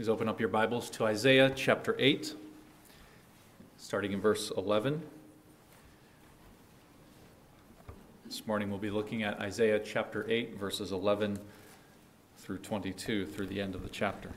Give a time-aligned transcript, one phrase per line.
[0.00, 2.34] Please open up your Bibles to Isaiah chapter 8,
[3.76, 5.02] starting in verse 11.
[8.24, 11.38] This morning we'll be looking at Isaiah chapter 8, verses 11
[12.38, 14.30] through 22, through the end of the chapter.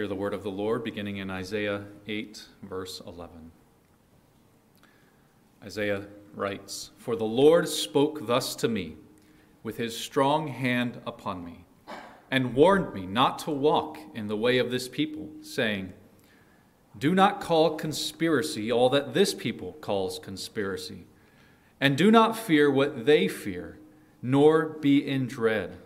[0.00, 3.52] Hear the word of the Lord beginning in Isaiah 8, verse 11.
[5.62, 8.96] Isaiah writes For the Lord spoke thus to me
[9.62, 11.66] with his strong hand upon me,
[12.30, 15.92] and warned me not to walk in the way of this people, saying,
[16.98, 21.04] Do not call conspiracy all that this people calls conspiracy,
[21.78, 23.78] and do not fear what they fear,
[24.22, 25.76] nor be in dread.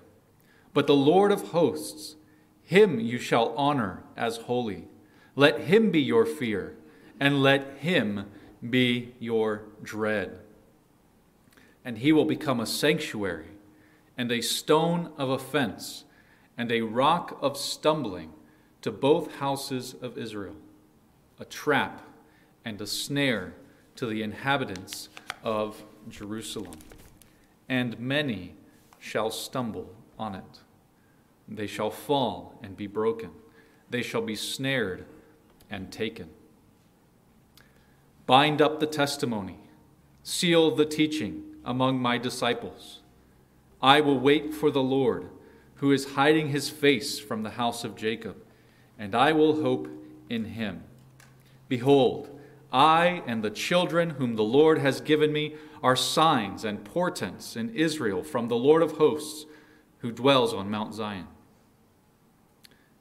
[0.73, 2.15] But the Lord of hosts,
[2.65, 4.89] him you shall honor as holy.
[5.37, 6.77] Let him be your fear,
[7.21, 8.27] and let him
[8.69, 10.39] be your dread.
[11.85, 13.49] And he will become a sanctuary,
[14.17, 16.05] and a stone of offense,
[16.57, 18.31] and a rock of stumbling
[18.81, 20.57] to both houses of Israel,
[21.39, 22.03] a trap
[22.65, 23.55] and a snare
[23.97, 25.09] to the inhabitants
[25.43, 26.79] of Jerusalem.
[27.69, 28.55] And many
[28.99, 30.61] shall stumble on it.
[31.49, 33.31] They shall fall and be broken.
[33.91, 35.05] They shall be snared
[35.71, 36.31] and taken.
[38.27, 39.59] Bind up the testimony,
[40.23, 43.01] seal the teaching among my disciples.
[43.83, 45.29] I will wait for the Lord,
[45.77, 48.37] who is hiding his face from the house of Jacob,
[48.99, 49.89] and I will hope
[50.31, 50.85] in him.
[51.69, 52.31] Behold,
[52.73, 57.75] I and the children whom the Lord has given me are signs and portents in
[57.75, 59.45] Israel from the Lord of hosts,
[59.99, 61.27] who dwells on Mount Zion.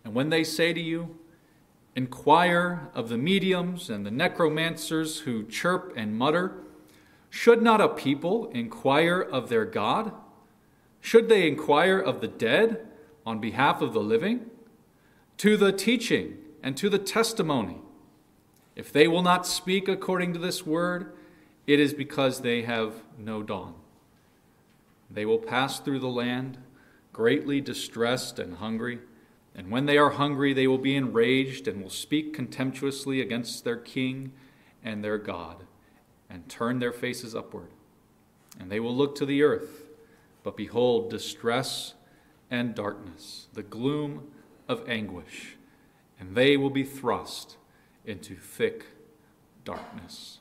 [0.04, 1.18] And when they say to you,
[1.96, 6.54] Inquire of the mediums and the necromancers who chirp and mutter,
[7.30, 10.12] should not a people inquire of their God?
[11.02, 12.88] Should they inquire of the dead
[13.26, 14.50] on behalf of the living?
[15.38, 17.78] To the teaching and to the testimony.
[18.76, 21.14] If they will not speak according to this word,
[21.68, 23.76] it is because they have no dawn.
[25.12, 26.58] They will pass through the land,
[27.12, 29.00] greatly distressed and hungry.
[29.56, 33.78] And when they are hungry, they will be enraged and will speak contemptuously against their
[33.78, 34.32] king
[34.84, 35.64] and their God,
[36.30, 37.70] and turn their faces upward.
[38.60, 39.86] And they will look to the earth,
[40.44, 41.94] but behold, distress
[42.50, 44.32] and darkness, the gloom
[44.68, 45.56] of anguish,
[46.20, 47.58] and they will be thrust
[48.06, 48.86] into thick
[49.64, 50.40] darkness.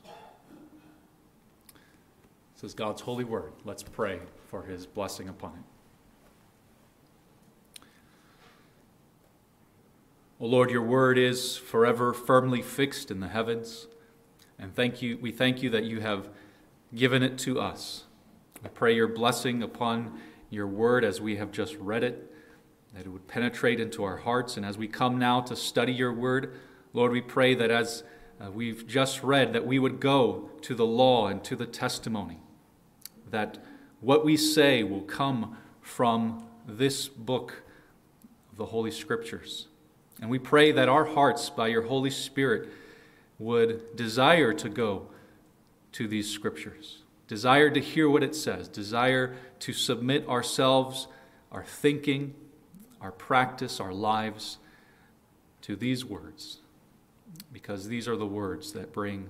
[2.55, 3.53] This is God's holy word.
[3.63, 4.19] Let's pray
[4.49, 5.72] for his blessing upon it.
[10.43, 13.87] O Lord, your word is forever firmly fixed in the heavens.
[14.59, 16.27] And thank you, we thank you that you have
[16.93, 18.03] given it to us.
[18.61, 22.29] I pray your blessing upon your word as we have just read it,
[22.93, 24.57] that it would penetrate into our hearts.
[24.57, 26.59] And as we come now to study your word,
[26.91, 28.03] Lord, we pray that as
[28.41, 32.41] uh, we've just read, that we would go to the law and to the testimony,
[33.31, 33.59] that
[34.01, 37.63] what we say will come from this book
[38.57, 39.69] the Holy Scriptures.
[40.23, 42.69] And we pray that our hearts, by your Holy Spirit,
[43.39, 45.07] would desire to go
[45.91, 51.09] to these scriptures, desire to hear what it says, desire to submit ourselves,
[51.51, 52.33] our thinking,
[53.01, 54.59] our practice, our lives
[55.63, 56.59] to these words,
[57.51, 59.27] because these are the words that bring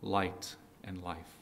[0.00, 1.38] light and life.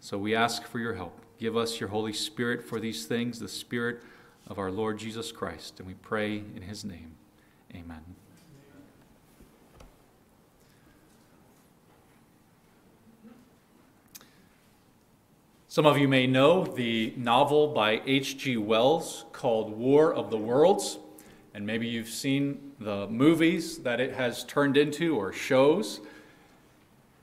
[0.00, 1.20] So we ask for your help.
[1.38, 4.00] Give us your Holy Spirit for these things, the Spirit
[4.46, 7.16] of our Lord Jesus Christ, and we pray in his name.
[7.74, 8.02] Amen.
[15.68, 18.58] Some of you may know the novel by H.G.
[18.58, 20.98] Wells called War of the Worlds,
[21.54, 26.00] and maybe you've seen the movies that it has turned into or shows.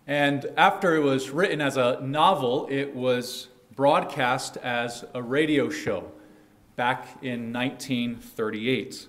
[0.07, 6.11] And after it was written as a novel, it was broadcast as a radio show
[6.75, 9.08] back in 1938.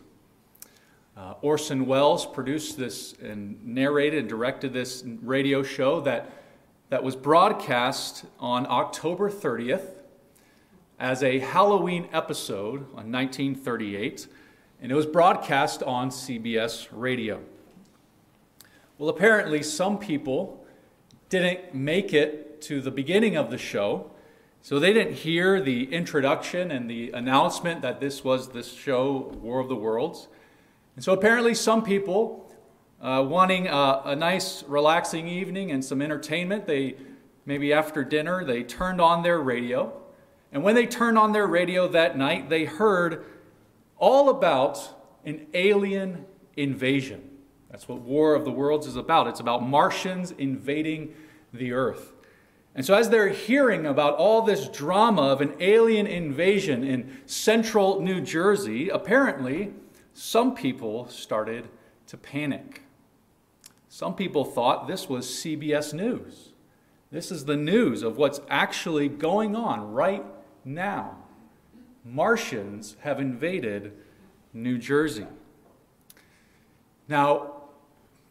[1.20, 6.32] Uh, Orson Welles produced this and narrated and directed this radio show that,
[6.88, 9.82] that was broadcast on October 30th
[10.98, 14.28] as a Halloween episode on 1938,
[14.80, 17.38] and it was broadcast on CBS radio.
[18.96, 20.64] Well, apparently, some people
[21.28, 24.10] didn't make it to the beginning of the show
[24.62, 29.60] So they didn't hear the introduction and the announcement that this was this show, War
[29.60, 30.28] of the Worlds.
[31.00, 32.54] And so apparently, some people,
[33.00, 36.96] uh, wanting a, a nice, relaxing evening and some entertainment, they
[37.46, 39.94] maybe after dinner, they turned on their radio.
[40.52, 43.24] And when they turned on their radio that night, they heard
[43.96, 44.94] all about
[45.24, 46.26] an alien
[46.58, 47.30] invasion.
[47.70, 49.26] That's what War of the Worlds is about.
[49.26, 51.14] It's about Martians invading
[51.50, 52.12] the earth.
[52.74, 58.02] And so, as they're hearing about all this drama of an alien invasion in central
[58.02, 59.72] New Jersey, apparently
[60.14, 61.68] some people started
[62.06, 62.82] to panic.
[63.88, 66.50] Some people thought this was CBS News.
[67.10, 70.24] This is the news of what's actually going on right
[70.64, 71.16] now.
[72.04, 73.92] Martians have invaded
[74.52, 75.26] New Jersey.
[77.08, 77.54] Now,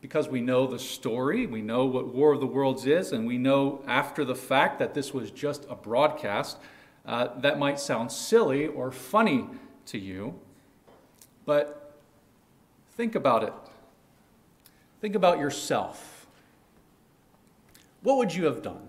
[0.02, 3.38] because we know the story, we know what War of the Worlds is, and we
[3.38, 6.58] know after the fact that this was just a broadcast,
[7.06, 9.48] uh, that might sound silly or funny
[9.88, 10.40] to you.
[11.50, 11.96] But
[12.92, 13.54] think about it.
[15.02, 16.28] Think about yourself.
[18.04, 18.88] What would you have done?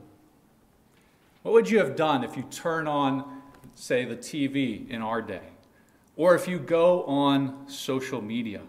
[1.42, 3.40] What would you have done if you turn on,
[3.74, 5.40] say, the TV in our day?
[6.16, 8.60] Or if you go on social media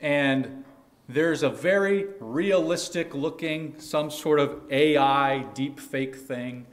[0.00, 0.64] and
[1.08, 6.66] there's a very realistic looking, some sort of AI deep fake thing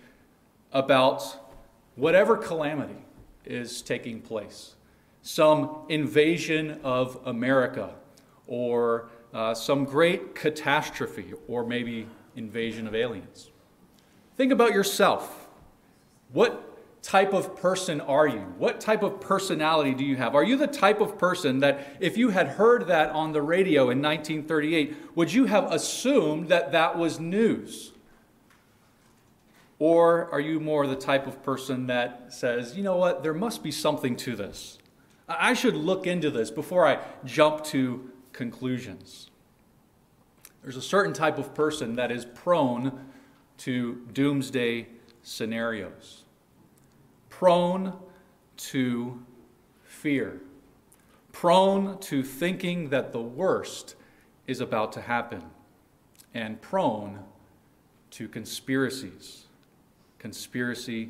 [0.74, 1.38] about
[1.96, 3.06] whatever calamity
[3.46, 4.74] is taking place.
[5.22, 7.94] Some invasion of America,
[8.48, 13.52] or uh, some great catastrophe, or maybe invasion of aliens.
[14.36, 15.48] Think about yourself.
[16.32, 16.72] What
[17.02, 18.42] type of person are you?
[18.58, 20.36] What type of personality do you have?
[20.36, 23.90] Are you the type of person that, if you had heard that on the radio
[23.90, 27.92] in 1938, would you have assumed that that was news?
[29.80, 33.64] Or are you more the type of person that says, you know what, there must
[33.64, 34.78] be something to this?
[35.40, 39.30] I should look into this before I jump to conclusions.
[40.62, 43.06] There's a certain type of person that is prone
[43.58, 44.88] to doomsday
[45.24, 46.24] scenarios
[47.42, 47.92] prone
[48.56, 49.20] to
[49.84, 50.40] fear,
[51.32, 53.96] prone to thinking that the worst
[54.46, 55.42] is about to happen,
[56.36, 57.20] and prone
[58.12, 59.46] to conspiracies,
[60.20, 61.10] conspiracy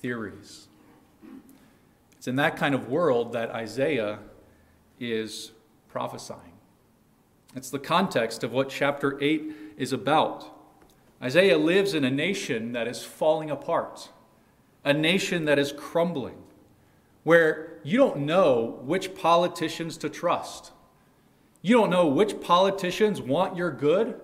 [0.00, 0.66] theories.
[2.22, 4.20] It's in that kind of world that Isaiah
[5.00, 5.50] is
[5.88, 6.52] prophesying.
[7.56, 10.46] It's the context of what chapter 8 is about.
[11.20, 14.10] Isaiah lives in a nation that is falling apart
[14.84, 16.40] a nation that is crumbling,
[17.24, 20.70] where you don't know which politicians to trust.
[21.60, 24.20] You don't know which politicians want your good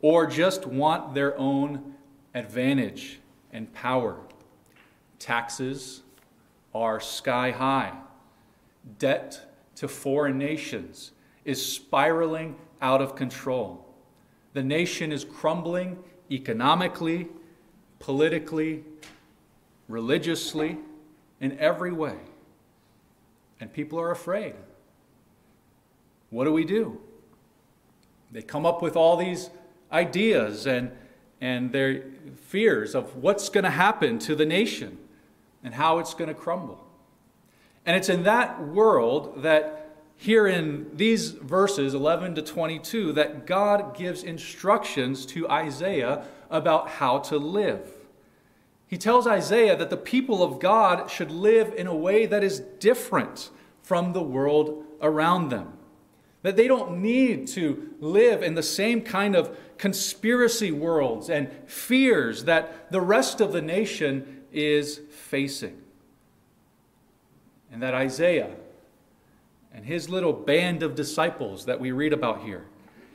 [0.00, 1.96] or just want their own
[2.34, 3.20] advantage
[3.52, 4.20] and power.
[5.18, 6.00] Taxes
[6.74, 7.92] are sky high.
[8.98, 9.40] Debt
[9.76, 11.12] to foreign nations
[11.44, 13.86] is spiraling out of control.
[14.54, 15.98] The nation is crumbling
[16.30, 17.28] economically,
[17.98, 18.84] politically,
[19.88, 20.78] religiously,
[21.40, 22.16] in every way.
[23.60, 24.54] And people are afraid.
[26.30, 27.00] What do we do?
[28.30, 29.50] They come up with all these
[29.92, 30.90] ideas and,
[31.40, 32.04] and their
[32.46, 34.98] fears of what's going to happen to the nation
[35.62, 36.84] and how it's going to crumble.
[37.84, 43.96] And it's in that world that, here in these verses 11 to 22, that God
[43.96, 47.90] gives instructions to Isaiah about how to live.
[48.86, 52.60] He tells Isaiah that the people of God should live in a way that is
[52.78, 53.50] different
[53.82, 55.72] from the world around them.
[56.42, 62.44] That they don't need to live in the same kind of conspiracy worlds and fears
[62.44, 65.78] that the rest of the nation is facing.
[67.70, 68.50] And that Isaiah
[69.74, 72.66] and his little band of disciples that we read about here,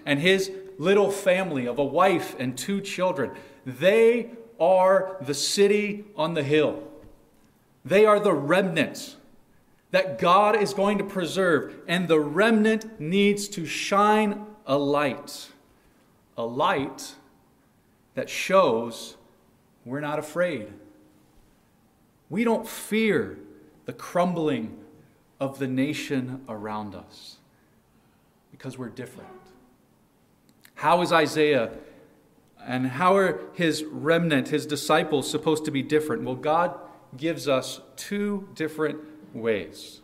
[0.05, 3.31] and his little family of a wife and two children,
[3.65, 6.83] they are the city on the hill.
[7.85, 9.15] They are the remnant
[9.91, 15.49] that God is going to preserve, and the remnant needs to shine a light.
[16.37, 17.15] A light
[18.15, 19.15] that shows
[19.85, 20.67] we're not afraid.
[22.29, 23.37] We don't fear
[23.85, 24.77] the crumbling
[25.39, 27.37] of the nation around us
[28.51, 29.29] because we're different.
[30.75, 31.71] How is Isaiah
[32.65, 36.23] and how are his remnant, his disciples, supposed to be different?
[36.23, 36.77] Well, God
[37.15, 38.99] gives us two different
[39.33, 40.01] ways.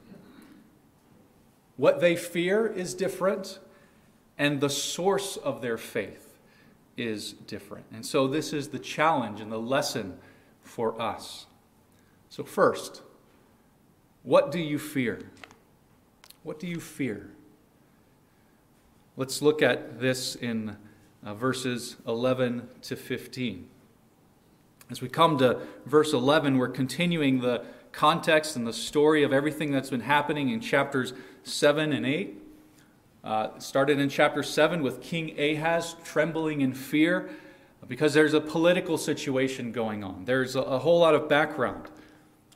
[1.76, 3.60] What they fear is different,
[4.38, 6.40] and the source of their faith
[6.96, 7.86] is different.
[7.92, 10.18] And so, this is the challenge and the lesson
[10.62, 11.48] for us.
[12.34, 13.04] So, first,
[14.24, 15.22] what do you fear?
[16.42, 17.30] What do you fear?
[19.16, 20.76] Let's look at this in
[21.24, 23.70] uh, verses 11 to 15.
[24.90, 29.72] As we come to verse 11, we're continuing the context and the story of everything
[29.72, 31.14] that's been happening in chapters
[31.44, 32.36] 7 and 8.
[33.24, 37.30] Uh, started in chapter 7 with King Ahaz trembling in fear
[37.88, 40.26] because there's a political situation going on.
[40.26, 41.90] There's a, a whole lot of background.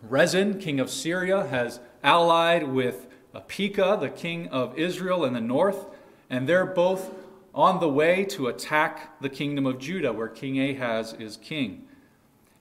[0.10, 3.08] Rezin, king of Syria, has allied with
[3.48, 5.88] Pekah, the king of Israel in the north,
[6.30, 7.12] and they're both
[7.54, 11.86] on the way to attack the kingdom of Judah, where King Ahaz is king.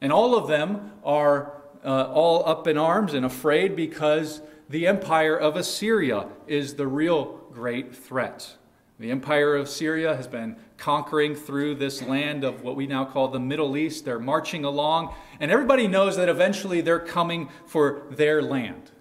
[0.01, 1.53] And all of them are
[1.85, 7.41] uh, all up in arms and afraid because the empire of Assyria is the real
[7.53, 8.57] great threat.
[8.99, 13.29] The empire of Assyria has been conquering through this land of what we now call
[13.29, 14.07] the Middle East.
[14.07, 18.93] They're marching along, and everybody knows that eventually they're coming for their land.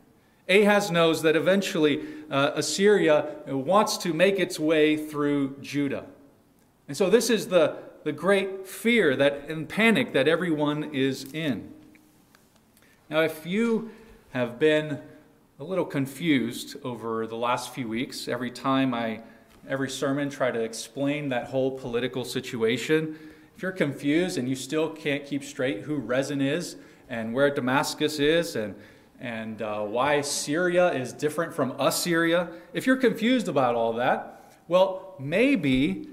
[0.49, 6.05] Ahaz knows that eventually uh, Assyria wants to make its way through Judah.
[6.87, 11.71] And so this is the, the great fear that, and panic that everyone is in.
[13.09, 13.91] Now, if you
[14.31, 14.99] have been
[15.57, 19.21] a little confused over the last few weeks, every time I,
[19.67, 23.17] every sermon, try to explain that whole political situation,
[23.55, 26.75] if you're confused and you still can't keep straight who Rezin is
[27.09, 28.75] and where Damascus is and
[29.19, 35.15] and uh, why Syria is different from Assyria, if you're confused about all that, well,
[35.19, 36.09] maybe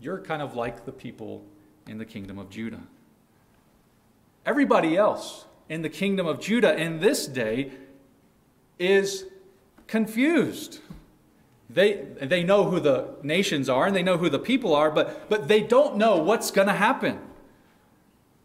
[0.00, 1.44] you're kind of like the people
[1.86, 2.80] in the kingdom of Judah.
[4.46, 7.72] Everybody else in the kingdom of Judah in this day
[8.78, 9.26] is
[9.86, 10.80] confused.
[11.72, 15.28] They, they know who the nations are and they know who the people are, but,
[15.28, 17.20] but they don't know what's going to happen.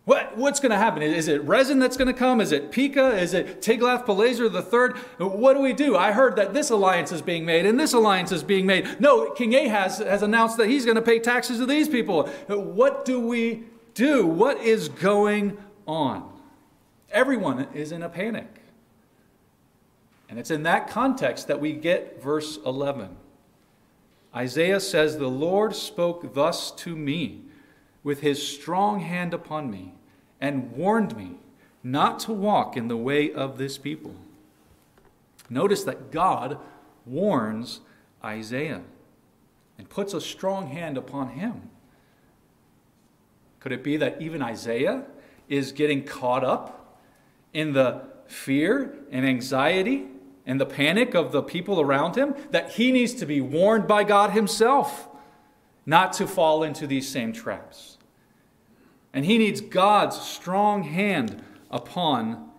[0.05, 1.01] What, what's going to happen?
[1.01, 2.39] Is it Rezin that's going to come?
[2.39, 3.17] Is it Pekah?
[3.17, 5.27] Is it Tiglath-Pileser III?
[5.27, 5.97] What do we do?
[5.97, 9.01] I heard that this alliance is being made and this alliance is being made.
[9.01, 12.27] No, King Ahaz has announced that he's going to pay taxes to these people.
[12.47, 13.63] What do we
[13.95, 14.27] do?
[14.27, 16.31] What is going on?
[17.09, 18.54] Everyone is in a panic.
[20.29, 23.15] And it's in that context that we get verse 11.
[24.35, 27.41] Isaiah says, The Lord spoke thus to me
[28.03, 29.93] with his strong hand upon me
[30.41, 31.35] and warned me
[31.83, 34.15] not to walk in the way of this people.
[35.49, 36.57] Notice that God
[37.05, 37.81] warns
[38.23, 38.81] Isaiah
[39.77, 41.69] and puts a strong hand upon him.
[43.59, 45.03] Could it be that even Isaiah
[45.47, 46.99] is getting caught up
[47.53, 50.07] in the fear and anxiety
[50.45, 52.35] and the panic of the people around him?
[52.51, 55.07] That he needs to be warned by God himself
[55.85, 57.97] not to fall into these same traps.
[59.13, 62.49] And he needs God's strong hand upon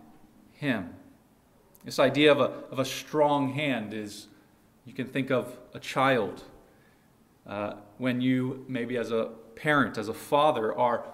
[0.52, 0.95] him.
[1.85, 4.28] This idea of a, of a strong hand is,
[4.85, 6.45] you can think of a child.
[7.47, 11.05] Uh, when you, maybe as a parent, as a father, are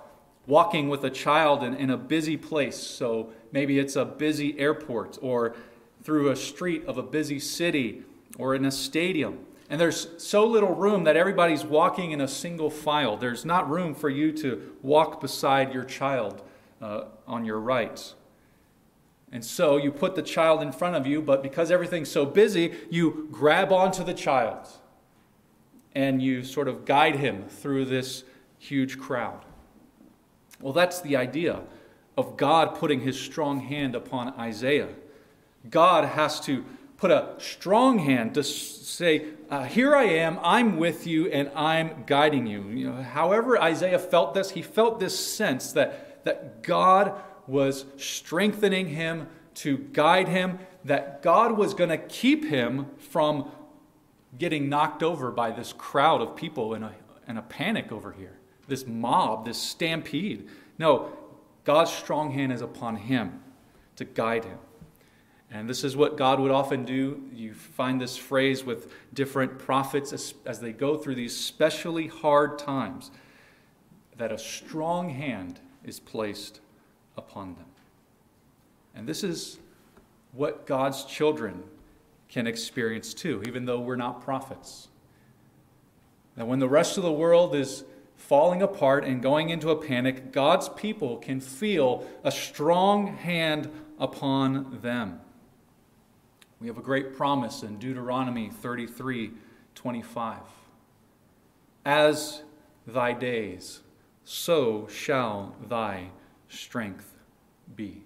[0.46, 2.76] walking with a child in, in a busy place.
[2.76, 5.54] So maybe it's a busy airport or
[6.02, 8.02] through a street of a busy city
[8.38, 9.38] or in a stadium.
[9.70, 13.16] And there's so little room that everybody's walking in a single file.
[13.16, 16.42] There's not room for you to walk beside your child
[16.80, 18.12] uh, on your right.
[19.30, 22.74] And so you put the child in front of you, but because everything's so busy,
[22.90, 24.68] you grab onto the child
[25.94, 28.24] and you sort of guide him through this
[28.58, 29.44] huge crowd.
[30.60, 31.62] Well, that's the idea
[32.16, 34.90] of God putting his strong hand upon Isaiah.
[35.70, 36.64] God has to
[36.96, 42.04] put a strong hand to say, uh, Here I am, I'm with you, and I'm
[42.06, 42.62] guiding you.
[42.68, 48.88] you know, however, Isaiah felt this, he felt this sense that, that God was strengthening
[48.88, 53.50] him to guide him, that God was going to keep him from
[54.38, 56.92] getting knocked over by this crowd of people in a,
[57.28, 58.38] in a panic over here,
[58.68, 60.48] this mob, this stampede.
[60.78, 61.12] No,
[61.64, 63.42] God's strong hand is upon him
[63.96, 64.58] to guide him.
[65.52, 67.22] And this is what God would often do.
[67.30, 72.58] You find this phrase with different prophets as, as, they go through these specially hard
[72.58, 73.10] times
[74.16, 76.60] that a strong hand is placed
[77.18, 77.66] upon them.
[78.94, 79.58] And this is
[80.32, 81.62] what God's children
[82.30, 84.88] can experience too, even though we're not prophets.
[86.36, 87.84] That when the rest of the world is
[88.16, 94.78] falling apart and going into a panic, God's people can feel a strong hand upon
[94.80, 95.20] them.
[96.62, 99.32] We have a great promise in Deuteronomy 33
[99.74, 100.38] 25.
[101.84, 102.42] As
[102.86, 103.80] thy days,
[104.22, 106.10] so shall thy
[106.48, 107.16] strength
[107.74, 108.04] be.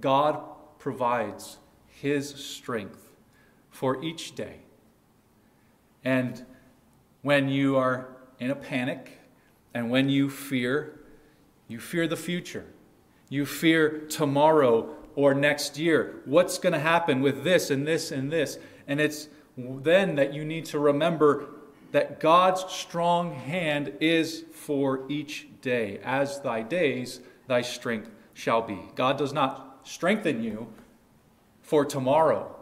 [0.00, 0.40] God
[0.80, 3.12] provides his strength
[3.70, 4.56] for each day.
[6.04, 6.44] And
[7.22, 8.08] when you are
[8.40, 9.20] in a panic
[9.72, 10.98] and when you fear,
[11.68, 12.66] you fear the future.
[13.28, 16.20] You fear tomorrow or next year.
[16.24, 18.58] What's going to happen with this and this and this?
[18.86, 21.48] And it's then that you need to remember
[21.90, 25.98] that God's strong hand is for each day.
[26.04, 28.78] As thy days, thy strength shall be.
[28.94, 30.68] God does not strengthen you
[31.62, 32.54] for tomorrow.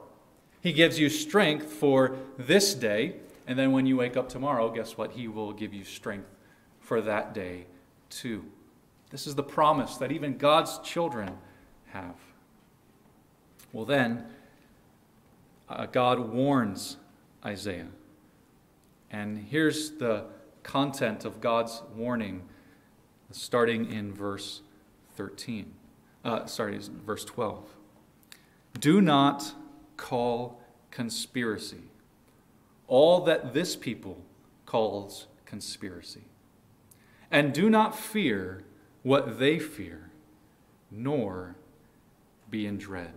[0.61, 4.96] He gives you strength for this day, and then when you wake up tomorrow, guess
[4.96, 5.12] what?
[5.12, 6.28] He will give you strength
[6.80, 7.66] for that day
[8.08, 8.44] too.
[9.11, 11.37] This is the promise that even God's children
[11.92, 12.14] have.
[13.75, 14.25] Well, then,
[15.69, 16.97] uh, God warns
[17.45, 17.88] Isaiah.
[19.11, 20.26] And here's the
[20.62, 22.45] content of God's warning,
[23.33, 24.62] starting in verse
[25.16, 25.75] 13.
[26.25, 27.64] Uh, sorry, verse 12.
[28.78, 29.54] Do not
[29.97, 30.61] call
[30.93, 31.90] conspiracy
[32.87, 34.23] all that this people
[34.66, 36.23] calls conspiracy.
[37.28, 38.62] And do not fear
[39.02, 40.11] what they fear,
[40.93, 41.57] nor
[42.49, 43.14] be in dread.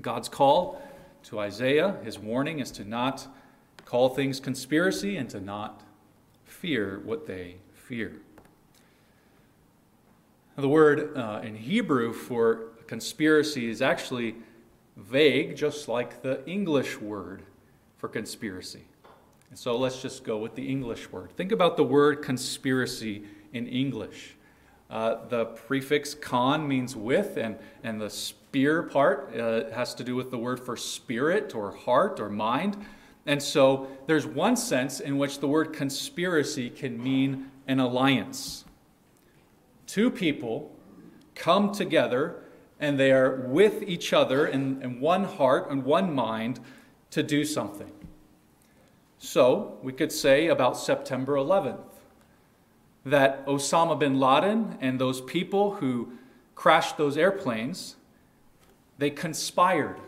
[0.00, 0.80] God's call
[1.24, 3.26] to Isaiah, his warning is to not
[3.84, 5.82] call things conspiracy and to not
[6.44, 8.20] fear what they fear.
[10.56, 14.34] The word uh, in Hebrew for conspiracy is actually
[14.96, 17.42] vague, just like the English word
[17.96, 18.84] for conspiracy.
[19.50, 21.30] And so let's just go with the English word.
[21.36, 24.34] Think about the word conspiracy in English.
[24.90, 28.10] Uh, the prefix con means with, and, and the
[28.48, 32.78] spear part uh, has to do with the word for spirit or heart or mind.
[33.26, 38.64] And so there's one sense in which the word conspiracy can mean an alliance.
[39.86, 40.74] Two people
[41.34, 42.42] come together
[42.80, 46.58] and they are with each other in, in one heart and one mind
[47.10, 47.92] to do something.
[49.18, 51.84] So we could say about September 11th
[53.04, 56.12] that Osama bin Laden and those people who
[56.54, 57.96] crashed those airplanes,
[58.98, 60.00] they conspired.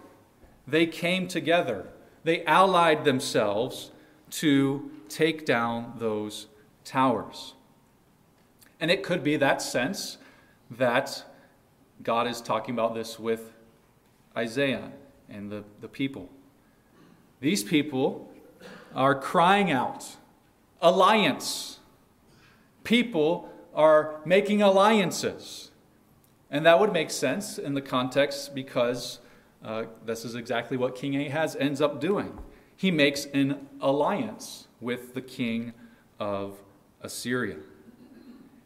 [0.66, 1.86] They came together.
[2.24, 3.90] They allied themselves
[4.30, 6.46] to take down those
[6.84, 7.54] towers.
[8.78, 10.18] And it could be that sense
[10.70, 11.24] that
[12.02, 13.52] God is talking about this with
[14.36, 14.92] Isaiah
[15.28, 16.28] and the, the people.
[17.40, 18.30] These people
[18.94, 20.16] are crying out,
[20.80, 21.80] alliance
[22.84, 25.69] people are making alliances.
[26.50, 29.20] And that would make sense in the context because
[29.64, 32.38] uh, this is exactly what King Ahaz ends up doing.
[32.76, 35.74] He makes an alliance with the king
[36.18, 36.58] of
[37.02, 37.56] Assyria.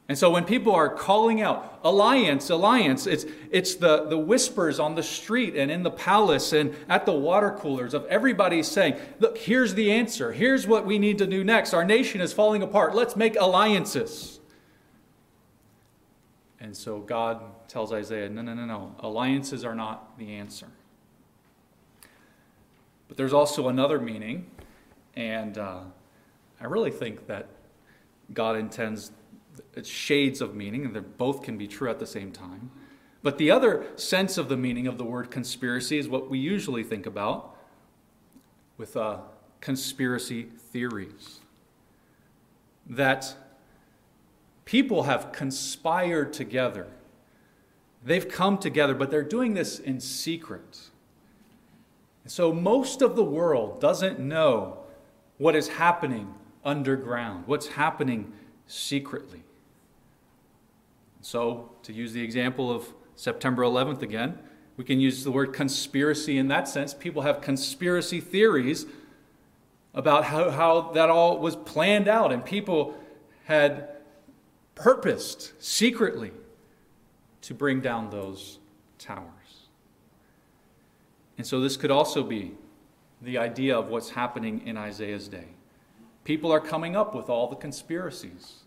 [0.08, 4.94] And so when people are calling out, alliance, alliance, it's, it's the, the whispers on
[4.94, 9.38] the street and in the palace and at the water coolers of everybody saying, look,
[9.38, 10.32] here's the answer.
[10.32, 11.72] Here's what we need to do next.
[11.72, 12.94] Our nation is falling apart.
[12.94, 14.40] Let's make alliances.
[16.60, 18.94] And so God tells Isaiah, no, no, no, no.
[19.00, 20.68] Alliances are not the answer.
[23.08, 24.50] But there's also another meaning,
[25.14, 25.80] and uh,
[26.60, 27.48] I really think that
[28.32, 29.12] God intends
[29.82, 32.70] shades of meaning, and they both can be true at the same time.
[33.22, 36.82] But the other sense of the meaning of the word conspiracy is what we usually
[36.82, 37.56] think about
[38.76, 39.18] with uh,
[39.60, 41.40] conspiracy theories.
[42.86, 43.34] That
[44.64, 46.88] people have conspired together.
[48.04, 50.90] They've come together, but they're doing this in secret.
[52.26, 54.78] So most of the world doesn't know
[55.38, 58.32] what is happening underground, what's happening
[58.66, 59.42] secretly.
[61.20, 64.38] So, to use the example of September 11th again,
[64.76, 66.92] we can use the word conspiracy in that sense.
[66.92, 68.84] People have conspiracy theories
[69.94, 72.94] about how, how that all was planned out, and people
[73.44, 73.88] had
[74.74, 76.32] purposed secretly
[77.44, 78.58] to bring down those
[78.98, 79.68] towers.
[81.36, 82.52] And so, this could also be
[83.20, 85.48] the idea of what's happening in Isaiah's day.
[86.24, 88.64] People are coming up with all the conspiracies.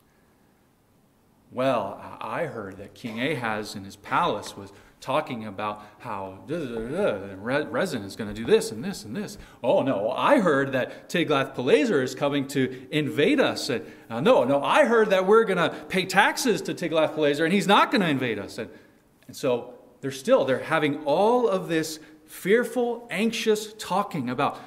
[1.52, 8.16] Well, I heard that King Ahaz in his palace was talking about how Rezin is
[8.16, 9.38] going to do this and this and this.
[9.64, 13.70] Oh no, I heard that Tiglath-Pileser is coming to invade us.
[13.70, 17.54] And, uh, no, no, I heard that we're going to pay taxes to Tiglath-Pileser and
[17.54, 18.58] he's not going to invade us.
[18.58, 18.70] And,
[19.28, 24.60] and so they're still they're having all of this fearful, anxious talking about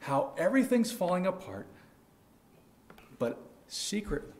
[0.00, 1.66] how everything's falling apart,
[3.18, 4.32] but secretly,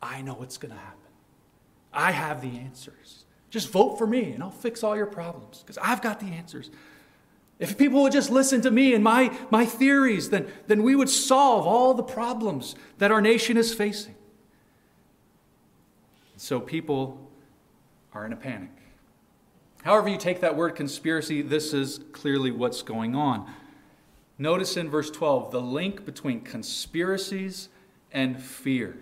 [0.00, 0.98] I know what's going to happen.
[1.94, 3.24] I have the answers.
[3.50, 6.70] Just vote for me and I'll fix all your problems because I've got the answers.
[7.58, 11.08] If people would just listen to me and my, my theories, then, then we would
[11.08, 14.16] solve all the problems that our nation is facing.
[16.36, 17.30] So people
[18.12, 18.70] are in a panic.
[19.84, 23.48] However, you take that word conspiracy, this is clearly what's going on.
[24.36, 27.68] Notice in verse 12 the link between conspiracies
[28.10, 28.96] and fear.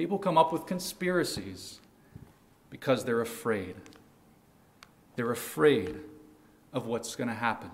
[0.00, 1.78] People come up with conspiracies
[2.70, 3.74] because they're afraid.
[5.14, 5.96] They're afraid
[6.72, 7.70] of what's going to happen.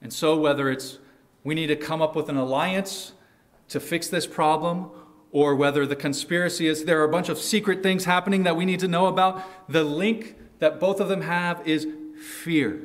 [0.00, 1.00] And so, whether it's
[1.42, 3.10] we need to come up with an alliance
[3.70, 4.92] to fix this problem,
[5.32, 8.64] or whether the conspiracy is there are a bunch of secret things happening that we
[8.64, 12.84] need to know about, the link that both of them have is fear.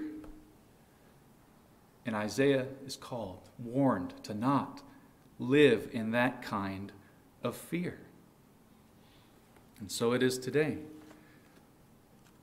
[2.07, 4.81] And Isaiah is called, warned to not
[5.37, 6.91] live in that kind
[7.47, 7.97] of fear.
[9.79, 10.77] And so it is today.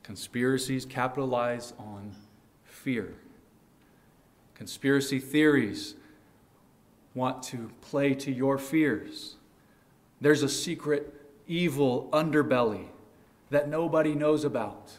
[0.02, 2.14] Conspiracies capitalize on
[2.64, 3.14] fear.
[4.54, 5.94] Conspiracy theories
[7.14, 9.36] want to play to your fears.
[10.20, 11.14] There's a secret
[11.46, 12.86] evil underbelly
[13.50, 14.92] that nobody knows about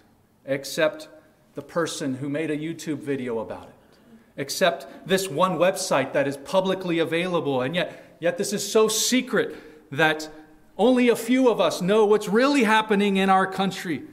[0.46, 1.10] except
[1.56, 3.98] the person who made a YouTube video about it,
[4.38, 7.62] except this one website that is publicly available.
[7.62, 9.56] And yet, yet this is so secret
[9.96, 10.30] that
[10.78, 14.04] only a few of us know what's really happening in our country.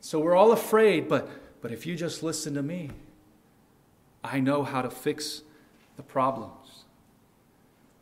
[0.00, 1.28] So we're all afraid, but,
[1.60, 2.90] but if you just listen to me,
[4.22, 5.42] I know how to fix
[5.96, 6.84] the problems.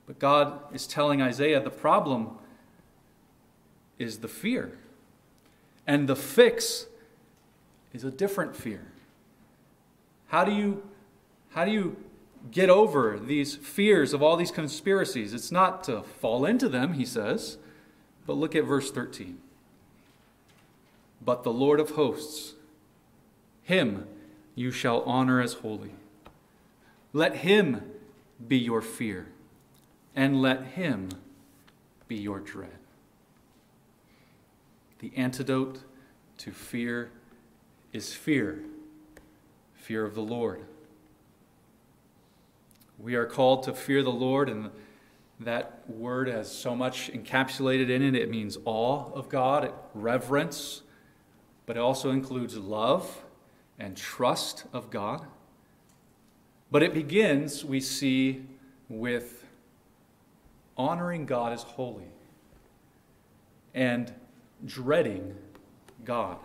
[0.06, 2.30] But God is telling Isaiah the problem
[3.98, 4.78] is the fear.
[5.86, 6.86] And the fix
[7.92, 8.84] is a different fear.
[10.28, 10.82] How do you,
[11.50, 11.96] how do you
[12.50, 15.32] get over these fears of all these conspiracies?
[15.32, 17.58] It's not to fall into them, he says.
[18.26, 19.38] But look at verse 13
[21.24, 22.54] but the Lord of hosts.
[23.62, 24.06] Him
[24.54, 25.92] you shall honor as holy.
[27.12, 27.82] Let him
[28.46, 29.28] be your fear,
[30.16, 31.10] and let him
[32.08, 32.78] be your dread.
[34.98, 35.80] The antidote
[36.38, 37.10] to fear
[37.92, 38.64] is fear,
[39.74, 40.64] fear of the Lord.
[43.02, 44.70] We are called to fear the Lord, and
[45.40, 48.14] that word has so much encapsulated in it.
[48.14, 50.82] It means awe of God, reverence,
[51.66, 53.24] but it also includes love
[53.76, 55.26] and trust of God.
[56.70, 58.44] But it begins, we see,
[58.88, 59.44] with
[60.76, 62.06] honoring God as holy
[63.74, 64.14] and
[64.64, 65.34] dreading
[66.04, 66.36] God.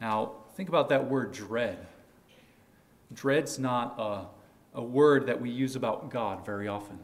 [0.00, 1.86] Now, think about that word dread.
[3.14, 4.24] Dread's not a,
[4.76, 7.00] a word that we use about God very often.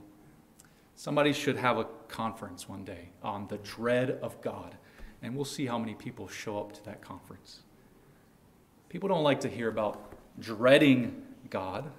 [0.95, 4.77] Somebody should have a conference one day on the dread of God
[5.23, 7.61] and we'll see how many people show up to that conference.
[8.89, 11.91] People don't like to hear about dreading God.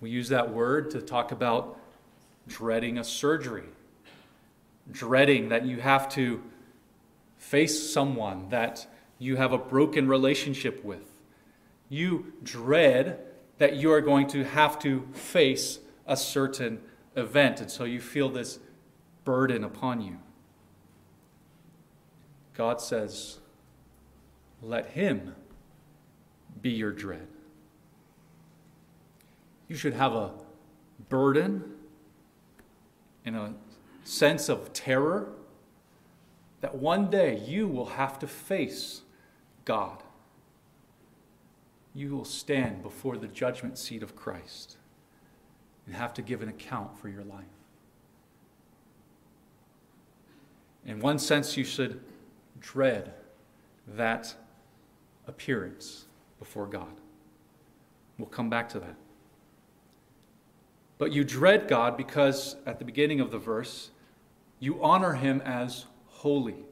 [0.00, 1.78] We use that word to talk about
[2.48, 3.68] dreading a surgery,
[4.90, 6.42] dreading that you have to
[7.38, 8.86] face someone that
[9.18, 11.08] you have a broken relationship with.
[11.88, 13.20] You dread
[13.58, 16.80] that you are going to have to face a certain
[17.16, 18.58] event, and so you feel this
[19.24, 20.18] burden upon you.
[22.54, 23.38] God says,
[24.62, 25.34] let Him
[26.60, 27.26] be your dread.
[29.68, 30.32] You should have a
[31.08, 31.74] burden
[33.24, 33.54] and a
[34.04, 35.28] sense of terror
[36.60, 39.02] that one day you will have to face
[39.64, 40.02] God.
[41.94, 44.76] You will stand before the judgment seat of Christ
[45.86, 47.44] and have to give an account for your life.
[50.84, 52.00] In one sense, you should
[52.60, 53.12] dread
[53.86, 54.34] that
[55.26, 56.06] appearance
[56.38, 57.00] before God.
[58.18, 58.96] We'll come back to that.
[60.98, 63.90] But you dread God because at the beginning of the verse,
[64.60, 66.64] you honor him as holy.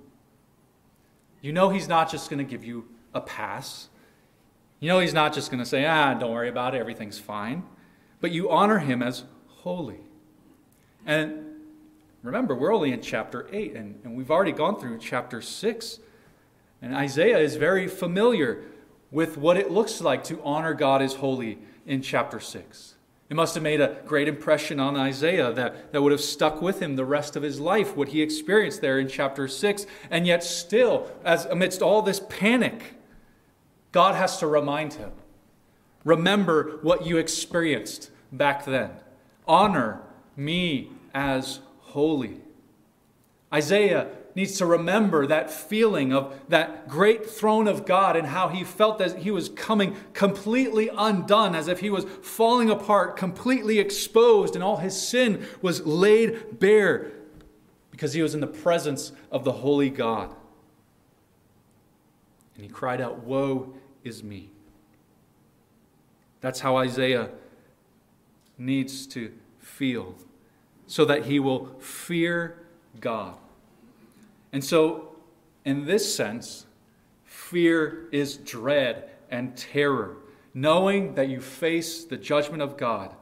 [1.41, 3.89] You know he's not just going to give you a pass.
[4.81, 7.63] You know he's not just going to say, ah, don't worry about it, everything's fine.
[8.21, 10.01] But you honor him as holy.
[11.07, 11.51] And
[12.23, 16.01] Remember, we're only in chapter 8, and, and we've already gone through chapter 6.
[16.83, 18.65] And Isaiah is very familiar
[19.11, 22.95] with what it looks like to honor God as holy in chapter 6.
[23.31, 26.81] It must have made a great impression on Isaiah that, that would have stuck with
[26.81, 29.87] him the rest of his life, what he experienced there in chapter 6.
[30.11, 32.97] And yet, still, as amidst all this panic,
[33.93, 35.13] God has to remind him
[36.05, 38.91] Remember what you experienced back then.
[39.47, 40.01] Honor
[40.37, 42.41] me as holy.
[43.53, 48.63] Isaiah needs to remember that feeling of that great throne of God and how he
[48.63, 54.55] felt that he was coming completely undone, as if he was falling apart, completely exposed,
[54.55, 57.11] and all his sin was laid bare
[57.91, 60.35] because he was in the presence of the holy God.
[62.55, 63.75] And he cried out, Woe
[64.05, 64.51] is me.
[66.41, 67.31] That's how Isaiah
[68.57, 70.15] needs to feel,
[70.87, 72.59] so that he will fear
[73.01, 73.37] God.
[74.53, 75.17] And so,
[75.65, 76.67] in this sense,
[77.25, 80.17] fear is dread and terror,
[80.55, 83.15] knowing that you face the judgment of God,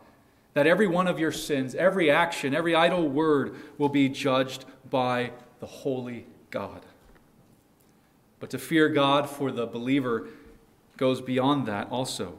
[0.54, 5.32] that every one of your sins, every action, every idle word will be judged by
[5.60, 6.84] the holy God.
[8.40, 10.28] But to fear God for the believer
[10.98, 12.34] goes beyond that also.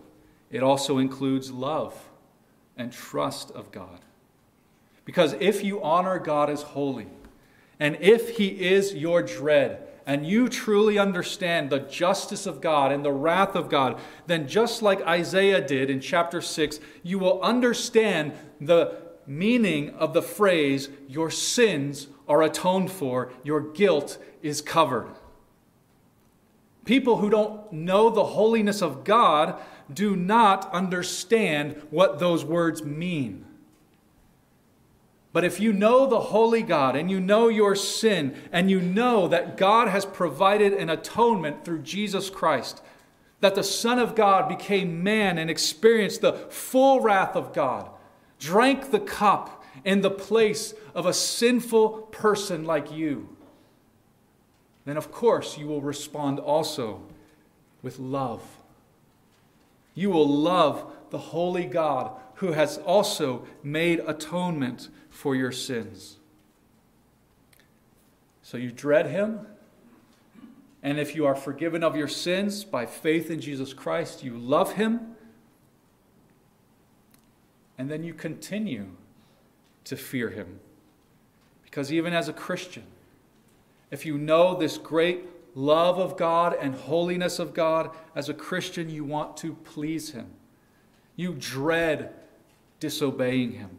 [0.52, 2.10] It also includes love
[2.78, 4.02] and trust of God.
[5.06, 7.08] Because if you honor God as holy,
[7.80, 13.06] and if He is your dread, and you truly understand the justice of God and
[13.06, 18.34] the wrath of God, then just like Isaiah did in chapter 6, you will understand
[18.60, 25.10] the meaning of the phrase, Your sins are atoned for, your guilt is covered.
[26.90, 29.62] People who don't know the holiness of God
[29.94, 33.46] do not understand what those words mean.
[35.32, 39.28] But if you know the holy God and you know your sin and you know
[39.28, 42.82] that God has provided an atonement through Jesus Christ,
[43.40, 47.88] that the Son of God became man and experienced the full wrath of God,
[48.40, 53.30] drank the cup in the place of a sinful person like you,
[54.90, 57.02] then of course you will respond also
[57.84, 58.42] with love.
[59.94, 66.18] You will love the holy God who has also made atonement for your sins.
[68.42, 69.46] So you dread him.
[70.82, 74.74] And if you are forgiven of your sins by faith in Jesus Christ, you love
[74.74, 75.16] him.
[77.78, 78.88] And then you continue
[79.84, 80.60] to fear him.
[81.64, 82.86] Because even as a Christian,
[83.92, 85.26] if you know this great
[85.56, 90.28] love of God and holiness of God, as a Christian, you want to please him.
[91.16, 92.14] You dread
[92.80, 93.72] disobeying him.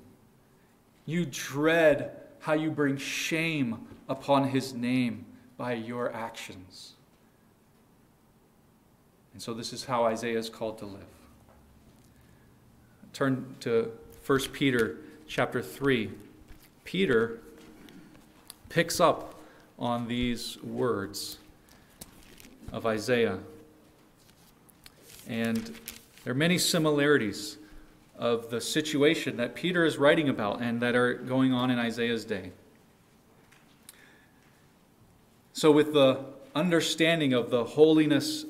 [1.07, 5.25] You dread how you bring shame upon his name
[5.57, 6.95] by your actions.
[9.33, 11.03] And so, this is how Isaiah is called to live.
[13.13, 13.93] Turn to
[14.27, 16.11] 1 Peter chapter 3.
[16.85, 17.39] Peter
[18.69, 19.40] picks up
[19.81, 21.39] on these words
[22.71, 23.39] of Isaiah.
[25.27, 25.79] And
[26.25, 27.57] there are many similarities
[28.19, 32.27] of the situation that Peter is writing about and that are going on in Isaiah's
[32.27, 32.53] day.
[35.55, 38.45] So, with the understanding of the holiness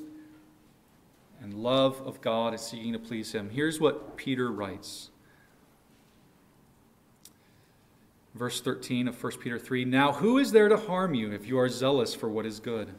[1.41, 5.09] and love of God and seeking to please Him, here's what Peter writes.
[8.33, 11.59] Verse 13 of 1 Peter 3 Now, who is there to harm you if you
[11.59, 12.93] are zealous for what is good?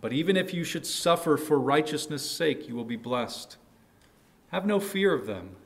[0.00, 3.56] But even if you should suffer for righteousness' sake, you will be blessed.
[4.50, 5.56] Have no fear of them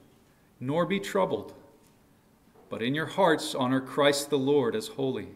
[0.61, 1.55] nor be troubled,
[2.69, 5.29] but in your hearts honor Christ the Lord as holy,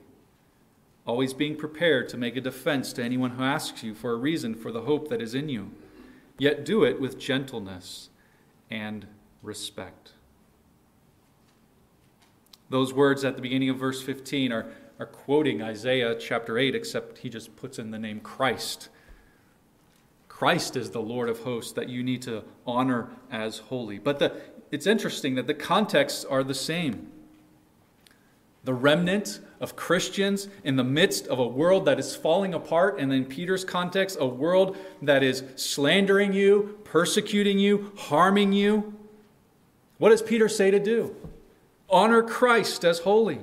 [1.06, 4.54] always being prepared to make a defense to anyone who asks you for a reason
[4.54, 5.70] for the hope that is in you,
[6.38, 8.10] yet do it with gentleness
[8.70, 9.06] and
[9.42, 10.12] respect.
[12.72, 14.64] Those words at the beginning of verse 15 are,
[14.98, 18.88] are quoting Isaiah chapter 8, except he just puts in the name Christ.
[20.26, 23.98] Christ is the Lord of hosts that you need to honor as holy.
[23.98, 27.12] But the it's interesting that the contexts are the same.
[28.64, 33.12] The remnant of Christians in the midst of a world that is falling apart, and
[33.12, 38.94] in Peter's context, a world that is slandering you, persecuting you, harming you.
[39.98, 41.14] What does Peter say to do?
[41.92, 43.40] Honor Christ as holy.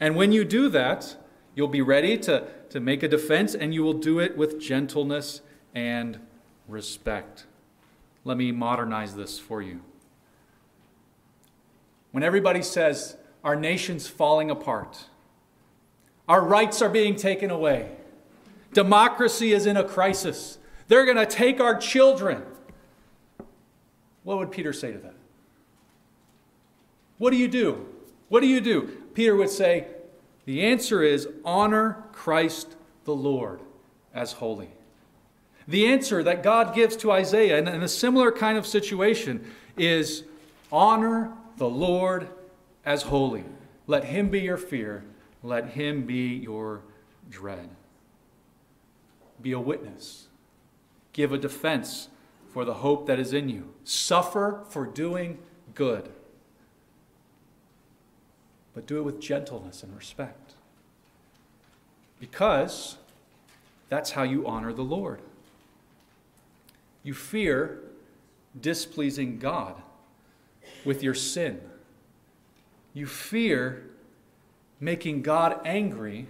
[0.00, 1.16] And when you do that,
[1.54, 5.42] you'll be ready to, to make a defense, and you will do it with gentleness
[5.74, 6.18] and
[6.66, 7.46] respect.
[8.24, 9.82] Let me modernize this for you.
[12.12, 15.04] When everybody says our nation's falling apart,
[16.28, 17.90] our rights are being taken away,
[18.72, 22.42] democracy is in a crisis, they're going to take our children,
[24.22, 25.14] what would Peter say to that?
[27.22, 27.86] What do you do?
[28.30, 28.82] What do you do?
[29.14, 29.86] Peter would say,
[30.44, 33.60] the answer is honor Christ the Lord
[34.12, 34.70] as holy.
[35.68, 40.24] The answer that God gives to Isaiah in, in a similar kind of situation is
[40.72, 42.26] honor the Lord
[42.84, 43.44] as holy.
[43.86, 45.04] Let him be your fear,
[45.44, 46.82] let him be your
[47.30, 47.68] dread.
[49.40, 50.26] Be a witness,
[51.12, 52.08] give a defense
[52.52, 55.38] for the hope that is in you, suffer for doing
[55.76, 56.10] good.
[58.74, 60.54] But do it with gentleness and respect.
[62.20, 62.96] Because
[63.88, 65.20] that's how you honor the Lord.
[67.02, 67.80] You fear
[68.58, 69.74] displeasing God
[70.84, 71.60] with your sin.
[72.94, 73.84] You fear
[74.80, 76.26] making God angry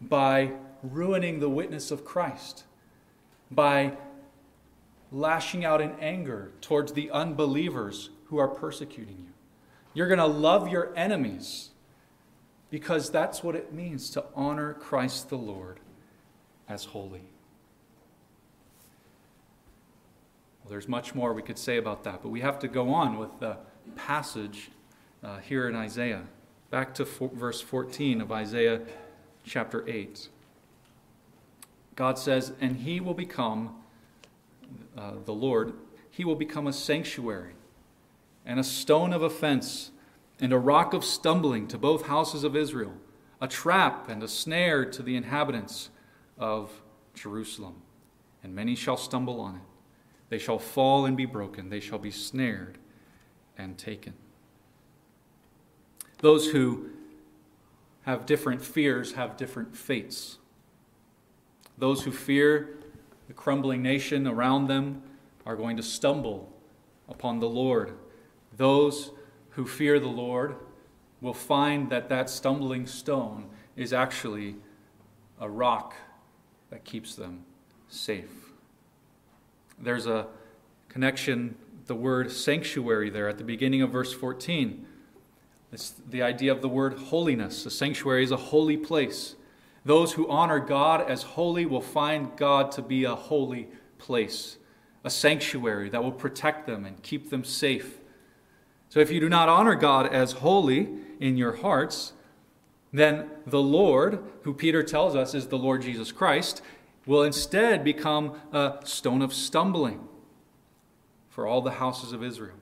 [0.00, 0.52] by
[0.82, 2.64] ruining the witness of Christ,
[3.50, 3.92] by
[5.12, 9.29] lashing out in anger towards the unbelievers who are persecuting you.
[9.92, 11.70] You're going to love your enemies
[12.70, 15.80] because that's what it means to honor Christ the Lord
[16.68, 17.22] as holy.
[20.62, 23.18] Well, there's much more we could say about that, but we have to go on
[23.18, 23.56] with the
[23.96, 24.70] passage
[25.24, 26.22] uh, here in Isaiah.
[26.70, 28.82] Back to for, verse 14 of Isaiah
[29.44, 30.28] chapter 8.
[31.96, 33.74] God says, And he will become,
[34.96, 35.72] uh, the Lord,
[36.08, 37.54] he will become a sanctuary
[38.44, 39.90] and a stone of offense
[40.40, 42.94] and a rock of stumbling to both houses of Israel,
[43.40, 45.90] a trap and a snare to the inhabitants
[46.38, 46.70] of
[47.14, 47.82] Jerusalem.
[48.42, 49.62] And many shall stumble on it.
[50.30, 51.68] They shall fall and be broken.
[51.68, 52.78] They shall be snared
[53.58, 54.14] and taken.
[56.18, 56.90] Those who
[58.02, 60.38] have different fears have different fates.
[61.76, 62.78] Those who fear
[63.26, 65.02] the crumbling nation around them
[65.44, 66.52] are going to stumble
[67.08, 67.94] upon the Lord.
[68.60, 69.12] Those
[69.52, 70.54] who fear the Lord
[71.22, 74.56] will find that that stumbling stone is actually
[75.40, 75.94] a rock
[76.68, 77.46] that keeps them
[77.88, 78.52] safe.
[79.78, 80.26] There's a
[80.90, 81.54] connection,
[81.86, 84.84] the word sanctuary there at the beginning of verse 14.
[85.72, 87.64] It's the idea of the word holiness.
[87.64, 89.36] A sanctuary is a holy place.
[89.86, 94.58] Those who honor God as holy will find God to be a holy place,
[95.02, 97.99] a sanctuary that will protect them and keep them safe.
[98.90, 100.88] So if you do not honor God as holy
[101.20, 102.12] in your hearts,
[102.92, 106.60] then the Lord, who Peter tells us is the Lord Jesus Christ,
[107.06, 110.06] will instead become a stone of stumbling
[111.28, 112.56] for all the houses of Israel.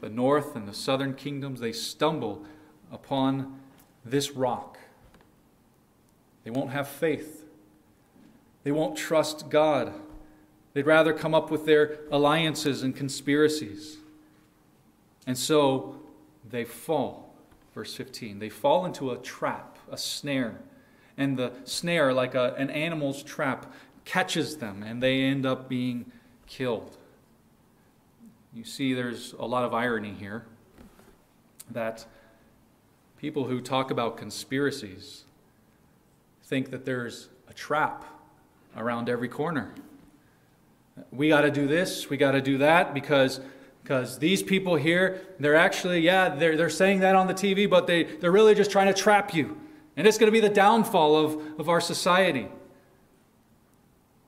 [0.00, 2.44] The north and the southern kingdoms, they stumble
[2.92, 3.60] upon
[4.04, 4.78] this rock.
[6.44, 7.44] They won't have faith.
[8.62, 9.92] They won't trust God.
[10.72, 13.99] They'd rather come up with their alliances and conspiracies.
[15.26, 15.96] And so
[16.48, 17.34] they fall.
[17.74, 18.38] Verse 15.
[18.38, 20.60] They fall into a trap, a snare
[21.20, 23.72] and the snare, like a, an animal's trap,
[24.06, 26.10] catches them and they end up being
[26.46, 26.96] killed.
[28.54, 30.46] You see, there's a lot of irony here
[31.70, 32.06] that
[33.18, 35.24] people who talk about conspiracies
[36.42, 38.04] think that there's a trap
[38.74, 39.74] around every corner.
[41.12, 43.40] We got to do this, we got to do that because
[43.82, 47.86] because these people here, they're actually, yeah, they're, they're saying that on the TV, but
[47.86, 49.58] they, they're really just trying to trap you.
[49.96, 52.48] And it's going to be the downfall of, of our society.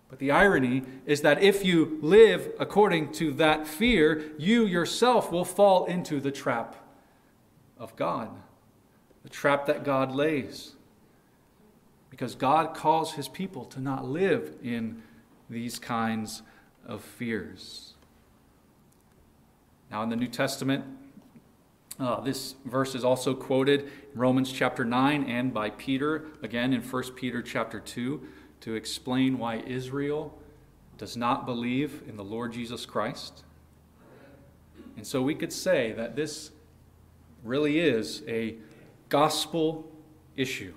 [0.08, 5.44] But the irony is that if you live according to that fear, you yourself will
[5.44, 6.76] fall into the trap
[7.78, 8.28] of God,
[9.22, 10.72] the trap that God lays.
[12.10, 15.02] Because God calls his people to not live in
[15.48, 16.42] these kinds
[16.84, 17.91] of fears.
[19.92, 20.86] Now, in the New Testament,
[22.00, 26.80] uh, this verse is also quoted in Romans chapter 9 and by Peter, again in
[26.80, 28.26] 1 Peter chapter 2,
[28.62, 30.38] to explain why Israel
[30.96, 33.44] does not believe in the Lord Jesus Christ.
[34.96, 36.52] And so we could say that this
[37.44, 38.56] really is a
[39.10, 39.92] gospel
[40.36, 40.72] issue.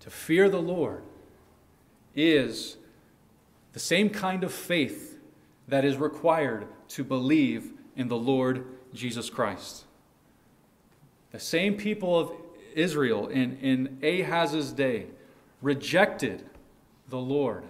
[0.00, 1.04] To fear the Lord
[2.14, 2.76] is
[3.72, 5.15] the same kind of faith
[5.68, 9.84] that is required to believe in the Lord Jesus Christ.
[11.32, 12.32] The same people of
[12.74, 15.06] Israel in, in Ahaz's day
[15.62, 16.44] rejected
[17.08, 17.64] the Lord.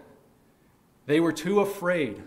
[1.07, 2.23] They were too afraid.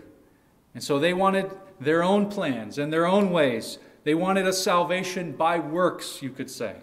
[0.74, 1.50] And so they wanted
[1.80, 3.78] their own plans and their own ways.
[4.04, 6.76] They wanted a salvation by works, you could say.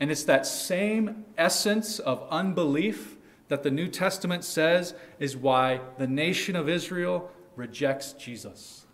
[0.00, 3.16] And it's that same essence of unbelief
[3.48, 8.86] that the New Testament says is why the nation of Israel rejects Jesus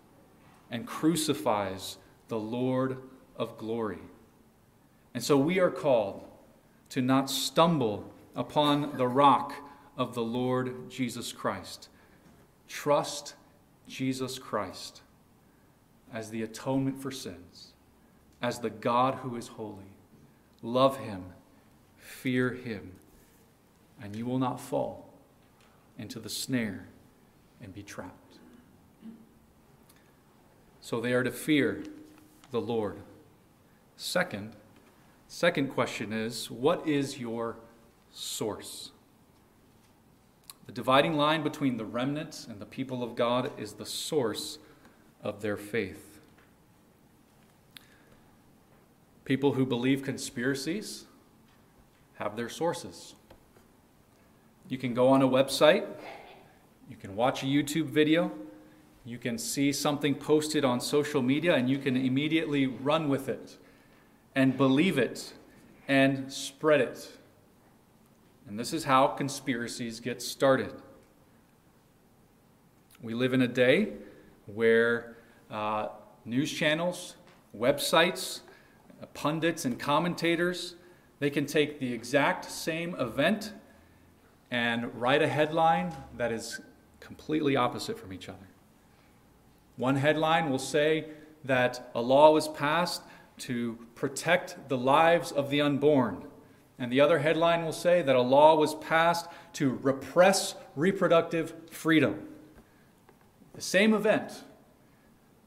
[0.71, 1.97] and crucifies
[2.29, 2.97] the Lord
[3.35, 3.99] of glory.
[5.13, 6.25] And so we are called
[6.89, 9.53] to not stumble upon the rock
[9.97, 11.89] of the Lord Jesus Christ.
[12.67, 13.35] Trust
[13.87, 15.01] Jesus Christ
[16.11, 17.73] as the atonement for sins,
[18.41, 19.93] as the God who is holy.
[20.61, 21.23] Love him,
[21.97, 22.93] fear him,
[24.01, 25.09] and you will not fall
[25.97, 26.87] into the snare
[27.61, 28.22] and be trapped.
[30.83, 31.81] So they are to fear
[32.51, 32.97] the Lord.
[33.95, 34.51] Second,
[35.29, 37.55] second question is what is your
[38.11, 38.91] source?
[40.65, 44.57] The dividing line between the remnant and the people of God is the source
[45.23, 46.19] of their faith.
[49.23, 51.05] People who believe conspiracies
[52.15, 53.15] have their sources.
[54.67, 55.87] You can go on a website,
[56.89, 58.33] you can watch a YouTube video,
[59.05, 63.57] you can see something posted on social media, and you can immediately run with it
[64.35, 65.33] and believe it
[65.87, 67.17] and spread it.
[68.47, 70.73] And this is how conspiracies get started.
[73.01, 73.93] We live in a day
[74.45, 75.17] where
[75.51, 75.89] uh,
[76.25, 77.15] news channels,
[77.55, 78.41] websites,
[79.13, 80.75] pundits, and commentators
[81.23, 83.53] they can take the exact same event
[84.51, 86.59] and write a headline that is
[86.99, 88.52] completely opposite from each other.
[89.77, 91.05] One headline will say
[91.43, 93.01] that a law was passed
[93.39, 96.25] to protect the lives of the unborn.
[96.79, 102.27] And the other headline will say that a law was passed to repress reproductive freedom.
[103.53, 104.43] The same event,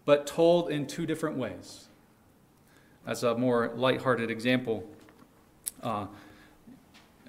[0.04, 1.88] but told in two different ways.
[3.06, 4.88] As a more lighthearted example,
[5.82, 6.06] uh,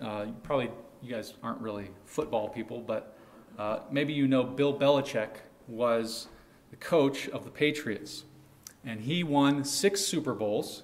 [0.02, 0.70] uh, probably
[1.02, 3.18] you guys aren't really football people, but
[3.58, 5.38] uh, maybe you know Bill Belichick
[5.68, 6.28] was
[6.70, 8.24] the coach of the Patriots.
[8.86, 10.84] And he won six Super Bowls,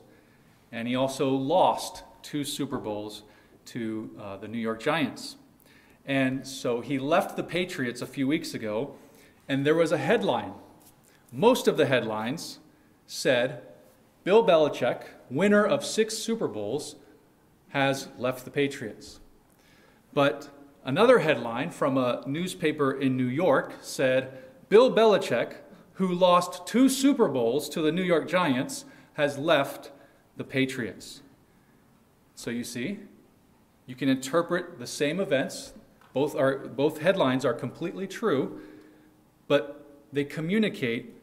[0.71, 3.23] and he also lost two Super Bowls
[3.65, 5.38] to uh, the New York Giants.
[6.05, 8.95] And so he left the Patriots a few weeks ago,
[9.47, 10.53] and there was a headline.
[11.31, 12.59] Most of the headlines
[13.07, 13.61] said
[14.23, 16.95] Bill Belichick, winner of six Super Bowls,
[17.69, 19.19] has left the Patriots.
[20.13, 20.49] But
[20.84, 24.38] another headline from a newspaper in New York said
[24.69, 25.55] Bill Belichick,
[25.96, 29.91] who lost two Super Bowls to the New York Giants, has left
[30.38, 31.22] the Patriots.
[32.36, 33.00] So you see,
[33.86, 35.74] you can interpret the same events.
[36.14, 38.62] Both, are, both headlines are completely true,
[39.48, 41.14] but they communicate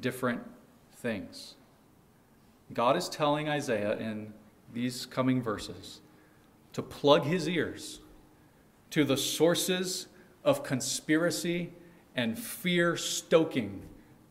[0.00, 0.42] different
[0.96, 1.54] things.
[2.72, 4.32] God is telling Isaiah in
[4.72, 6.00] these coming verses
[6.72, 8.00] to plug his ears
[8.90, 10.08] to the sources
[10.44, 11.72] of conspiracy
[12.14, 13.82] and fear stoking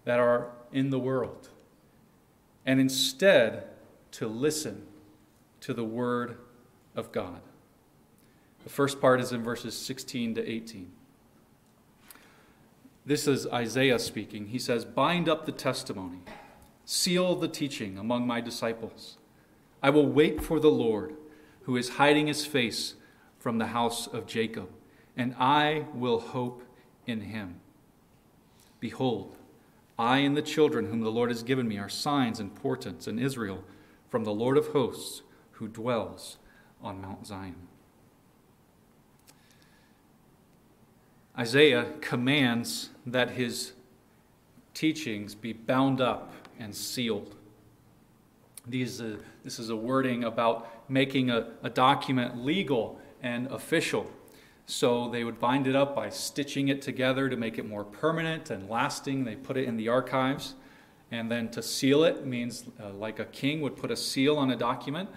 [0.05, 1.49] that are in the world,
[2.65, 3.65] and instead
[4.11, 4.85] to listen
[5.61, 6.37] to the Word
[6.95, 7.41] of God.
[8.63, 10.91] The first part is in verses 16 to 18.
[13.05, 14.47] This is Isaiah speaking.
[14.47, 16.21] He says, Bind up the testimony,
[16.85, 19.17] seal the teaching among my disciples.
[19.83, 21.15] I will wait for the Lord,
[21.63, 22.95] who is hiding his face
[23.37, 24.69] from the house of Jacob,
[25.15, 26.63] and I will hope
[27.05, 27.59] in him.
[28.79, 29.35] Behold,
[29.97, 33.17] I and the children whom the Lord has given me are signs and portents in
[33.17, 33.63] Israel
[34.09, 35.21] from the Lord of hosts
[35.51, 36.37] who dwells
[36.81, 37.67] on Mount Zion.
[41.37, 43.73] Isaiah commands that his
[44.73, 47.35] teachings be bound up and sealed.
[48.67, 54.09] These, uh, this is a wording about making a, a document legal and official.
[54.65, 58.49] So they would bind it up by stitching it together to make it more permanent
[58.49, 59.23] and lasting.
[59.23, 60.55] They put it in the archives.
[61.11, 64.49] And then to seal it means uh, like a king would put a seal on
[64.49, 65.09] a document.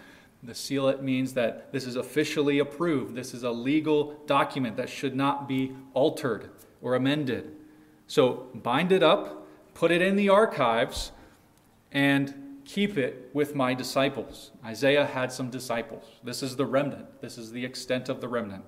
[0.42, 3.14] The seal it means that this is officially approved.
[3.14, 6.50] This is a legal document that should not be altered
[6.82, 7.56] or amended.
[8.06, 11.10] So bind it up, put it in the archives,
[11.90, 14.50] and keep it with my disciples.
[14.64, 16.04] Isaiah had some disciples.
[16.22, 17.20] This is the remnant.
[17.22, 18.64] This is the extent of the remnant.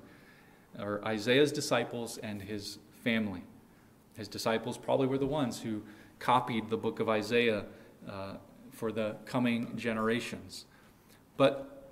[0.79, 3.43] Or Isaiah's disciples and his family.
[4.17, 5.83] His disciples probably were the ones who
[6.19, 7.65] copied the book of Isaiah
[8.09, 8.35] uh,
[8.71, 10.67] for the coming generations.
[11.37, 11.87] But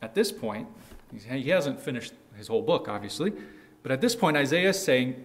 [0.00, 0.68] at this point,
[1.28, 3.32] he hasn't finished his whole book, obviously,
[3.82, 5.22] but at this point, Isaiah is saying,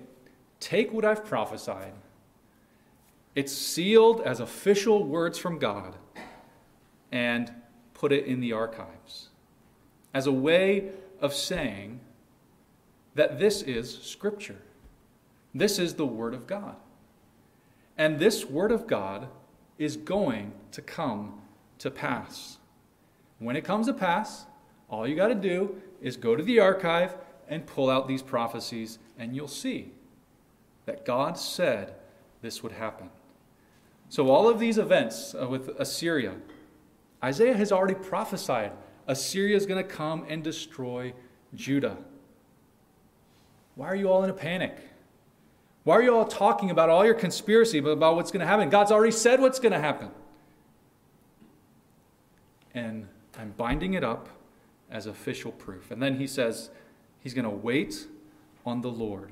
[0.60, 1.94] Take what I've prophesied.
[3.36, 5.96] It's sealed as official words from God
[7.12, 7.54] and
[7.94, 9.30] put it in the archives
[10.14, 10.90] as a way
[11.22, 12.00] of saying
[13.16, 14.58] that this is Scripture.
[15.54, 16.76] This is the Word of God.
[17.98, 19.28] And this Word of God
[19.78, 21.42] is going to come
[21.80, 22.58] to pass.
[23.40, 24.46] When it comes to pass,
[24.90, 27.16] all you got to do is go to the archive
[27.48, 29.92] and pull out these prophecies, and you'll see
[30.86, 31.96] that God said
[32.42, 33.10] this would happen.
[34.10, 36.36] So, all of these events uh, with Assyria,
[37.24, 38.72] Isaiah has already prophesied
[39.10, 41.14] Assyria is going to come and destroy
[41.56, 41.98] Judah.
[43.80, 44.76] Why are you all in a panic?
[45.86, 48.70] Why are you all talking about all your conspiracy about what's going to happen?
[48.70, 50.10] God's already said what's going to happen.
[52.74, 53.08] And
[53.38, 54.28] I'm binding it up
[54.92, 55.92] as official proof.
[55.92, 56.72] And then he says
[57.22, 58.06] he's going to wait
[58.66, 59.32] on the Lord.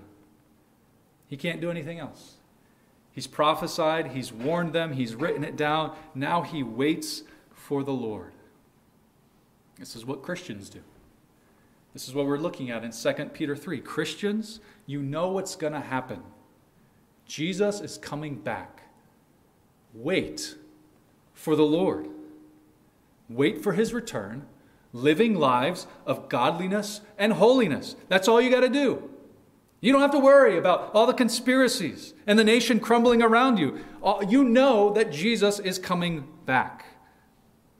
[1.28, 2.36] He can't do anything else.
[3.12, 5.94] He's prophesied, he's warned them, he's written it down.
[6.16, 8.32] Now he waits for the Lord.
[9.78, 10.84] This is what Christians do.
[11.98, 13.80] This is what we're looking at in 2 Peter 3.
[13.80, 16.22] Christians, you know what's going to happen.
[17.26, 18.84] Jesus is coming back.
[19.96, 20.58] Wait
[21.34, 22.08] for the Lord.
[23.28, 24.46] Wait for his return,
[24.94, 27.96] living lives of godliness and holiness.
[28.10, 29.10] That's all you got to do.
[29.82, 33.84] You don't have to worry about all the conspiracies and the nation crumbling around you.
[34.04, 36.86] Uh, you know that Jesus is coming back.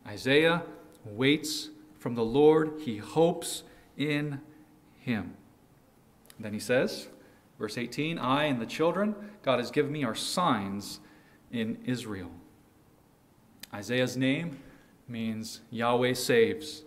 [0.08, 0.64] Isaiah
[1.06, 3.62] waits from the Lord, he hopes
[3.98, 4.40] in
[5.00, 5.34] him.
[6.40, 7.08] then he says,
[7.58, 11.00] verse 18 I and the children God has given me are signs
[11.52, 12.32] in Israel.
[13.74, 14.60] Isaiah's name
[15.08, 16.84] means Yahweh saves.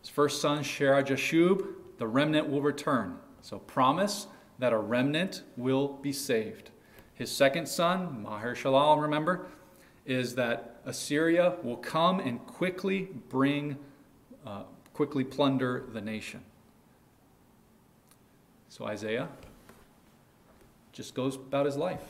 [0.00, 1.66] His first son, Shear Jashub,
[1.98, 3.16] the remnant will return.
[3.42, 4.26] So, promise
[4.58, 6.70] that a remnant will be saved.
[7.14, 9.46] His second son, Maher Shalal, remember,
[10.06, 13.76] is that Assyria will come and quickly bring,
[14.46, 14.62] uh,
[14.94, 16.42] quickly plunder the nation.
[18.68, 19.28] So, Isaiah
[20.92, 22.04] just goes about his life,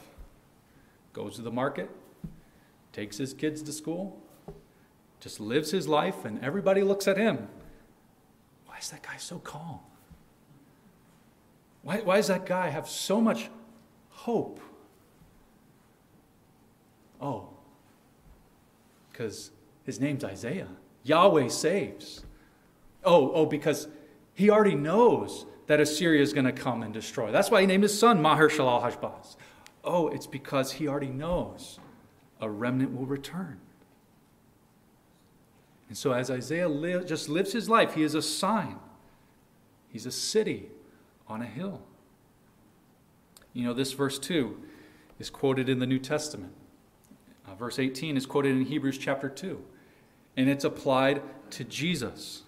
[1.13, 1.91] goes to the market,
[2.93, 4.21] takes his kids to school,
[5.21, 7.49] just lives his life, and everybody looks at him.
[8.67, 9.81] Why is that guy so calm?
[11.83, 13.49] Why, why does that guy have so much
[14.11, 14.61] hope?
[17.21, 17.49] Oh,
[19.11, 19.51] because
[19.85, 20.69] his name's Isaiah.
[21.05, 22.25] Yahweh saves.
[23.05, 23.89] Oh, oh, because
[24.35, 27.31] he already knows that Assyria is going to come and destroy.
[27.31, 29.37] That's why he named his son Maher-shalal Hashbaz.
[29.85, 31.79] Oh, it's because he already knows
[32.41, 33.61] a remnant will return.
[35.89, 36.69] And so, as Isaiah
[37.05, 38.77] just lives his life, he is a sign.
[39.93, 40.71] He's a city
[41.27, 41.83] on a hill.
[43.53, 44.57] You know, this verse 2
[45.19, 46.53] is quoted in the New Testament.
[47.47, 49.61] Uh, verse 18 is quoted in Hebrews chapter 2,
[50.37, 52.43] and it's applied to Jesus.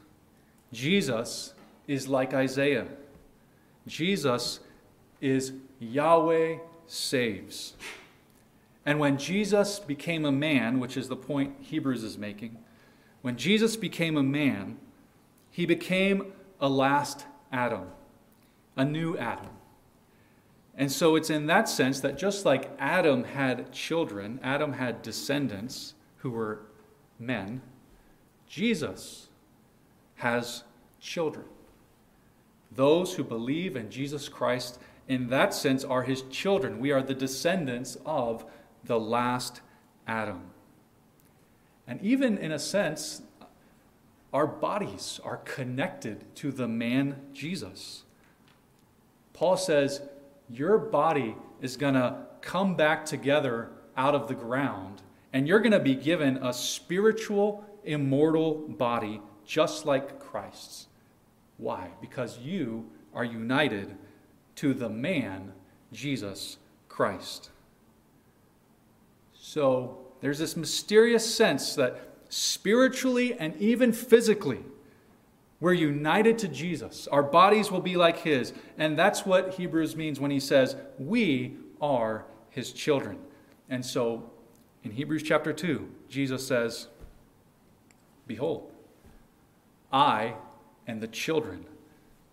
[0.73, 1.55] Jesus
[1.87, 2.87] is like Isaiah.
[3.87, 4.61] Jesus
[5.21, 7.75] is Yahweh saves.
[8.85, 12.59] And when Jesus became a man, which is the point Hebrews is making,
[13.21, 14.79] when Jesus became a man,
[15.51, 17.87] he became a last Adam
[18.77, 19.51] a new Adam.
[20.77, 25.95] And so it's in that sense that just like Adam had children, Adam had descendants
[26.19, 26.61] who were
[27.19, 27.61] men,
[28.49, 29.29] Jesus
[30.23, 30.63] has
[31.01, 31.45] children.
[32.71, 36.79] Those who believe in Jesus Christ, in that sense, are his children.
[36.79, 38.45] We are the descendants of
[38.85, 39.63] the last
[40.07, 40.43] Adam.
[41.89, 43.23] And even in a sense,
[44.33, 48.05] our bodies are connected to the man Jesus.
[49.33, 50.03] Paul says,
[50.49, 55.03] Your body is going to come back together out of the ground,
[55.33, 60.87] and you're going to be given a spiritual, immortal body just like Christ's.
[61.59, 61.91] Why?
[62.01, 63.97] Because you are united
[64.57, 65.53] to the man,
[65.93, 67.51] Jesus Christ.
[69.33, 74.61] So there's this mysterious sense that spiritually and even physically,
[75.61, 77.07] we're united to Jesus.
[77.07, 78.53] Our bodies will be like his.
[78.79, 83.19] And that's what Hebrews means when he says, We are his children.
[83.69, 84.29] And so
[84.83, 86.89] in Hebrews chapter 2, Jesus says,
[88.27, 88.72] Behold,
[89.93, 90.35] I
[90.87, 91.67] and the children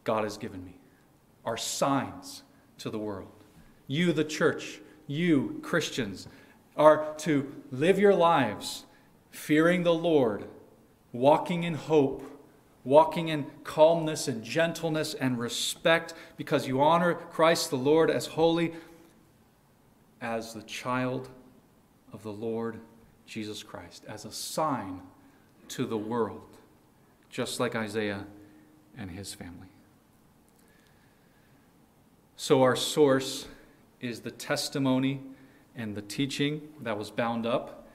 [0.04, 0.80] God has given me
[1.46, 2.44] are signs
[2.80, 3.28] to the world.
[3.88, 6.28] You, the church, you, Christians,
[6.78, 8.86] are to live your lives
[9.32, 10.46] fearing the Lord,
[11.12, 12.24] walking in hope
[12.84, 18.74] walking in calmness and gentleness and respect because you honor Christ the Lord as holy,
[20.22, 21.30] as the child
[22.14, 22.80] of the Lord
[23.26, 25.02] Jesus Christ, as a sign
[25.70, 26.49] to the world,
[27.30, 28.26] just like Isaiah
[28.98, 29.68] and his family.
[32.36, 33.48] So, our source
[34.02, 35.22] is the testimony
[35.76, 37.88] and the teaching that was bound up.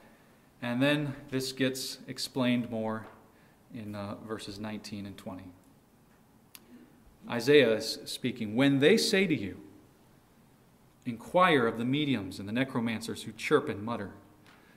[0.60, 3.06] And then this gets explained more
[3.74, 5.42] in uh, verses 19 and 20.
[7.28, 8.54] Isaiah is speaking.
[8.54, 9.60] When they say to you,
[11.06, 14.12] Inquire of the mediums and the necromancers who chirp and mutter,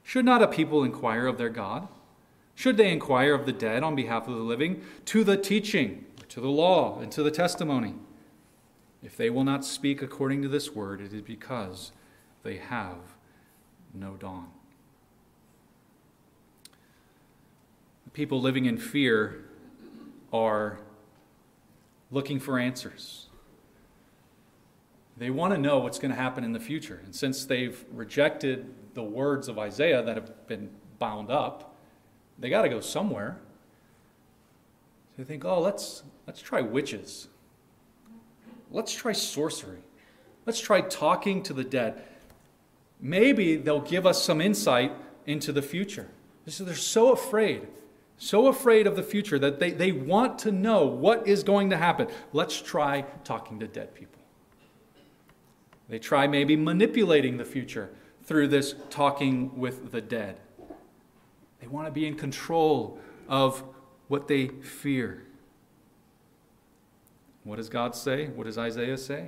[0.03, 1.87] should not a people inquire of their God?
[2.57, 4.81] Should they inquire of the dead on behalf of the living?
[5.05, 7.93] To the teaching, to the law, and to the testimony.
[9.03, 11.91] If they will not speak according to this word, it is because
[12.41, 12.97] they have
[13.93, 14.47] no dawn.
[18.13, 19.45] People living in fear
[20.33, 20.79] are
[22.09, 23.27] looking for answers.
[25.15, 27.01] They want to know what's going to happen in the future.
[27.05, 31.75] And since they've rejected the words of Isaiah that have been bound up,
[32.39, 33.37] they got to go somewhere.
[35.15, 37.27] So they think, oh, let's, let's try witches.
[38.71, 39.79] Let's try sorcery.
[40.45, 42.01] Let's try talking to the dead.
[42.99, 44.91] Maybe they'll give us some insight
[45.25, 46.07] into the future.
[46.47, 47.67] So they're so afraid,
[48.17, 51.77] so afraid of the future that they, they want to know what is going to
[51.77, 52.07] happen.
[52.31, 54.21] Let's try talking to dead people.
[55.89, 57.89] They try maybe manipulating the future
[58.23, 60.37] through this talking with the dead.
[61.67, 62.97] They want to be in control
[63.27, 63.61] of
[64.07, 65.25] what they fear.
[67.43, 68.27] What does God say?
[68.27, 69.27] What does Isaiah say?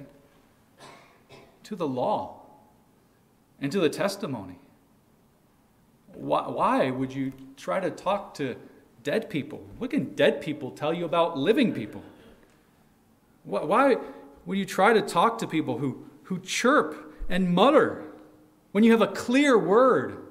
[1.63, 2.39] To the law
[3.59, 4.57] and to the testimony.
[6.13, 8.55] Why, why would you try to talk to
[9.03, 9.61] dead people?
[9.77, 12.03] What can dead people tell you about living people?
[13.43, 13.97] Why
[14.45, 18.05] would you try to talk to people who, who chirp and mutter
[18.71, 20.25] when you have a clear word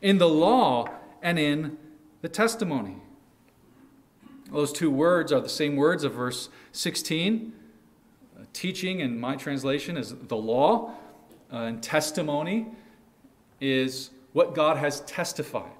[0.00, 0.86] in the law
[1.22, 1.78] and in
[2.22, 2.96] the testimony?
[4.50, 7.52] Those two words are the same words of verse 16.
[8.52, 10.94] Teaching, in my translation, is the law,
[11.52, 12.66] uh, and testimony
[13.60, 15.70] is what God has testified.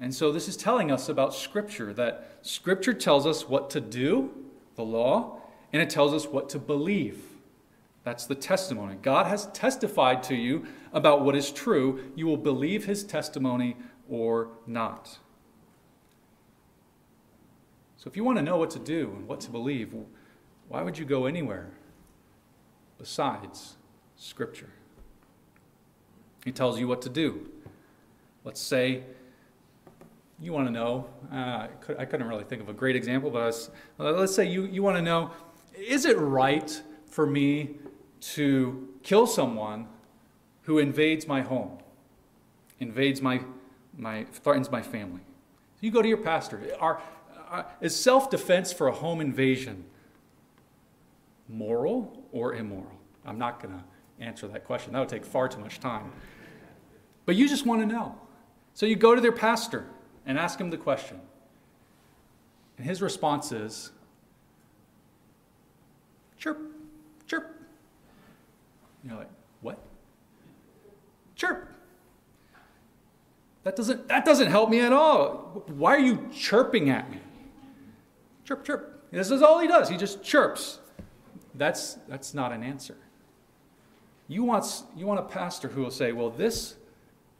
[0.00, 4.30] And so this is telling us about Scripture that Scripture tells us what to do,
[4.76, 5.40] the law,
[5.72, 7.22] and it tells us what to believe.
[8.04, 8.96] That's the testimony.
[9.00, 12.04] God has testified to you about what is true.
[12.14, 13.76] You will believe his testimony
[14.08, 15.18] or not.
[17.96, 19.94] So, if you want to know what to do and what to believe,
[20.68, 21.70] why would you go anywhere
[22.98, 23.76] besides
[24.16, 24.68] Scripture?
[26.44, 27.50] He tells you what to do.
[28.44, 29.04] Let's say
[30.38, 33.70] you want to know, uh, I couldn't really think of a great example, but was,
[33.98, 35.30] uh, let's say you, you want to know
[35.74, 37.76] is it right for me
[38.32, 39.86] to kill someone
[40.62, 41.78] who invades my home,
[42.80, 43.40] invades my,
[43.96, 45.20] my threatens my family?
[45.80, 46.62] You go to your pastor.
[46.80, 47.02] Are,
[47.80, 49.84] is self defense for a home invasion
[51.48, 52.98] moral or immoral?
[53.26, 53.84] I'm not going to
[54.24, 54.92] answer that question.
[54.92, 56.12] That would take far too much time.
[57.26, 58.18] But you just want to know.
[58.74, 59.86] So you go to their pastor
[60.26, 61.20] and ask him the question.
[62.76, 63.92] And his response is
[66.38, 66.73] chirp.
[69.06, 69.30] You're like,
[69.60, 69.78] what?
[71.36, 71.68] Chirp.
[73.64, 75.64] That doesn't, that doesn't help me at all.
[75.68, 77.18] Why are you chirping at me?
[78.44, 79.06] Chirp, chirp.
[79.10, 79.88] This is all he does.
[79.88, 80.80] He just chirps.
[81.54, 82.96] That's, that's not an answer.
[84.28, 84.64] You want,
[84.96, 86.76] you want a pastor who will say, well, this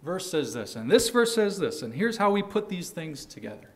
[0.02, 3.24] verse says this, and this verse says this, and here's how we put these things
[3.24, 3.70] together.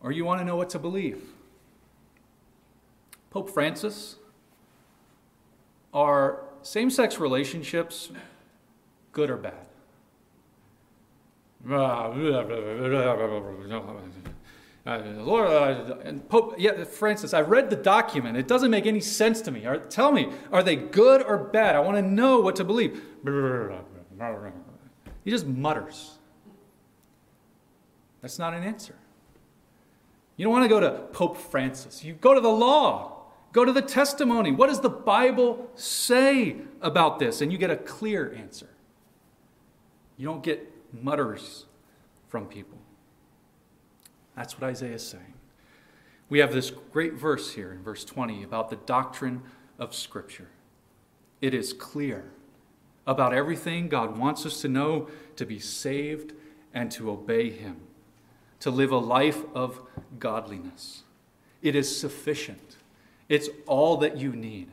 [0.00, 1.22] Or you want to know what to believe.
[3.30, 4.16] Pope Francis,
[5.92, 8.10] are same sex relationships
[9.12, 9.66] good or bad?
[14.86, 18.38] Lord, uh, and Pope, yeah, Francis, I read the document.
[18.38, 19.66] It doesn't make any sense to me.
[19.66, 21.76] Are, tell me, are they good or bad?
[21.76, 23.02] I want to know what to believe.
[25.24, 26.12] He just mutters.
[28.22, 28.94] That's not an answer.
[30.36, 32.02] You don't want to go to Pope Francis.
[32.02, 33.17] You go to the law,
[33.58, 34.52] go to the testimony.
[34.52, 37.40] What does the Bible say about this?
[37.40, 38.68] And you get a clear answer.
[40.16, 41.66] You don't get mutters
[42.28, 42.78] from people.
[44.36, 45.34] That's what Isaiah is saying.
[46.28, 49.42] We have this great verse here in verse 20 about the doctrine
[49.76, 50.50] of Scripture.
[51.40, 52.30] It is clear
[53.08, 56.32] about everything God wants us to know to be saved
[56.72, 57.78] and to obey Him,
[58.60, 59.80] to live a life of
[60.20, 61.02] godliness.
[61.60, 62.76] It is sufficient,
[63.28, 64.68] it's all that you need.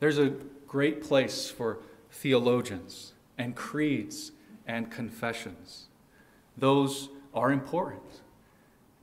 [0.00, 0.32] There's a
[0.66, 1.78] great place for
[2.10, 4.32] theologians and creeds
[4.66, 5.86] and confessions.
[6.56, 8.20] Those are important.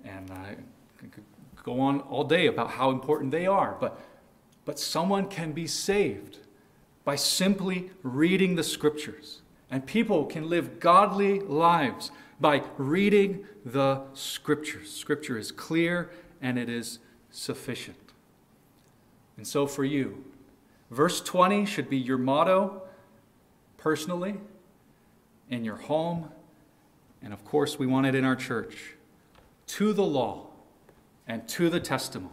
[0.04, 0.56] And I
[1.00, 1.24] could
[1.64, 3.76] go on all day about how important they are.
[3.80, 4.00] But,
[4.66, 6.40] but someone can be saved
[7.04, 9.42] by simply reading the scriptures.
[9.72, 14.92] And people can live godly lives by reading the scriptures.
[14.92, 16.12] Scripture is clear
[16.42, 17.00] and it is
[17.32, 18.05] sufficient.
[19.38, 20.24] And so for you,
[20.92, 22.82] verse 20 should be your motto
[23.78, 24.36] personally,
[25.50, 26.30] in your home,
[27.22, 28.94] and of course, we want it in our church.
[29.68, 30.48] To the law
[31.28, 32.32] and to the testimony.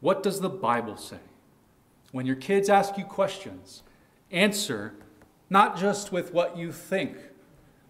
[0.00, 1.18] What does the Bible say?
[2.12, 3.82] When your kids ask you questions,
[4.30, 4.94] answer
[5.50, 7.16] not just with what you think,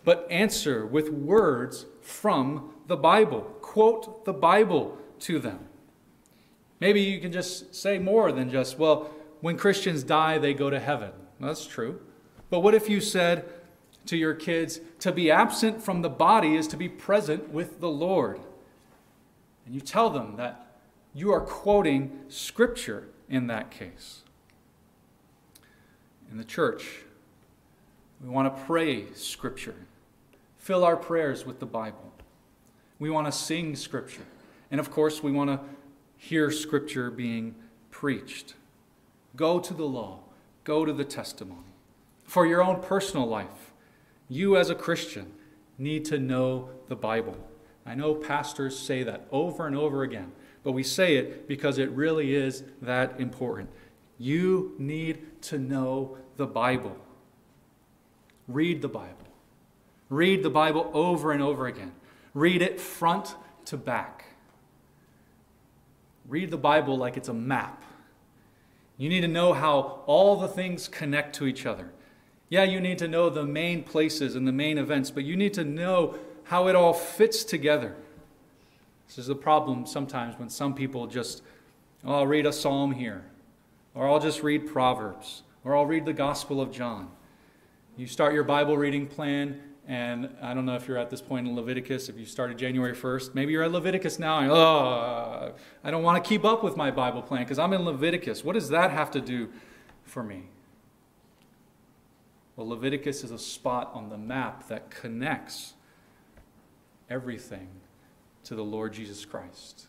[0.02, 3.42] but answer with words from the Bible.
[3.60, 5.60] Quote the Bible to them.
[6.80, 9.10] Maybe you can just say more than just, well,
[9.40, 11.10] when Christians die, they go to heaven.
[11.40, 12.00] that's true.
[12.50, 13.44] But what if you said
[14.06, 17.88] to your kids, to be absent from the body is to be present with the
[17.88, 18.40] Lord?
[19.64, 20.78] And you tell them that
[21.14, 24.22] you are quoting Scripture in that case.
[26.30, 27.02] In the church,
[28.22, 29.76] we want to pray Scripture,
[30.58, 32.12] fill our prayers with the Bible.
[32.98, 34.26] We want to sing Scripture.
[34.70, 35.60] And of course, we want to
[36.16, 37.54] hear Scripture being
[37.90, 38.54] preached.
[39.36, 40.20] Go to the law,
[40.64, 41.74] go to the testimony.
[42.24, 43.72] For your own personal life,
[44.28, 45.32] you as a Christian
[45.78, 47.36] need to know the Bible.
[47.86, 51.90] I know pastors say that over and over again, but we say it because it
[51.90, 53.68] really is that important.
[54.18, 56.96] You need to know the Bible.
[58.48, 59.28] Read the Bible.
[60.08, 61.92] Read the Bible over and over again.
[62.32, 63.36] Read it front
[63.66, 64.23] to back.
[66.28, 67.82] Read the Bible like it's a map.
[68.96, 71.90] You need to know how all the things connect to each other.
[72.48, 75.54] Yeah, you need to know the main places and the main events, but you need
[75.54, 77.96] to know how it all fits together.
[79.06, 81.42] This is the problem sometimes when some people just,
[82.04, 83.24] oh, I'll read a psalm here,
[83.94, 87.10] or I'll just read Proverbs, or I'll read the Gospel of John.
[87.96, 91.46] You start your Bible reading plan, and I don't know if you're at this point
[91.46, 93.34] in Leviticus, if you started January 1st.
[93.34, 94.38] Maybe you're at Leviticus now.
[94.38, 97.84] And, oh, I don't want to keep up with my Bible plan because I'm in
[97.84, 98.42] Leviticus.
[98.42, 99.50] What does that have to do
[100.04, 100.44] for me?
[102.56, 105.74] Well, Leviticus is a spot on the map that connects
[107.10, 107.68] everything
[108.44, 109.88] to the Lord Jesus Christ.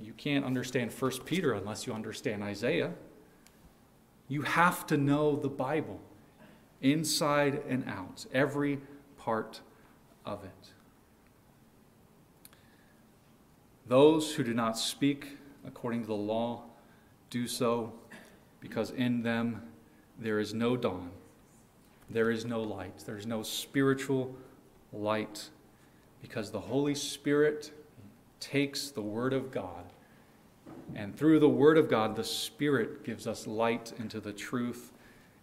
[0.00, 2.92] You can't understand 1 Peter unless you understand Isaiah.
[4.28, 6.00] You have to know the Bible
[6.82, 8.80] inside and out, every
[9.18, 9.60] part
[10.24, 10.70] of it.
[13.86, 16.62] Those who do not speak according to the law
[17.30, 17.92] do so
[18.60, 19.62] because in them
[20.18, 21.10] there is no dawn,
[22.10, 24.34] there is no light, there is no spiritual
[24.92, 25.50] light
[26.20, 27.70] because the Holy Spirit
[28.40, 29.84] takes the Word of God.
[30.94, 34.92] And through the Word of God, the Spirit gives us light into the truth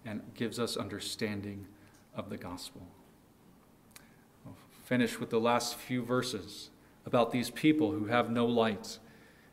[0.06, 1.66] and gives us understanding
[2.16, 2.82] of the gospel.
[4.46, 6.70] I'll finish with the last few verses
[7.06, 9.00] about these people who have no light.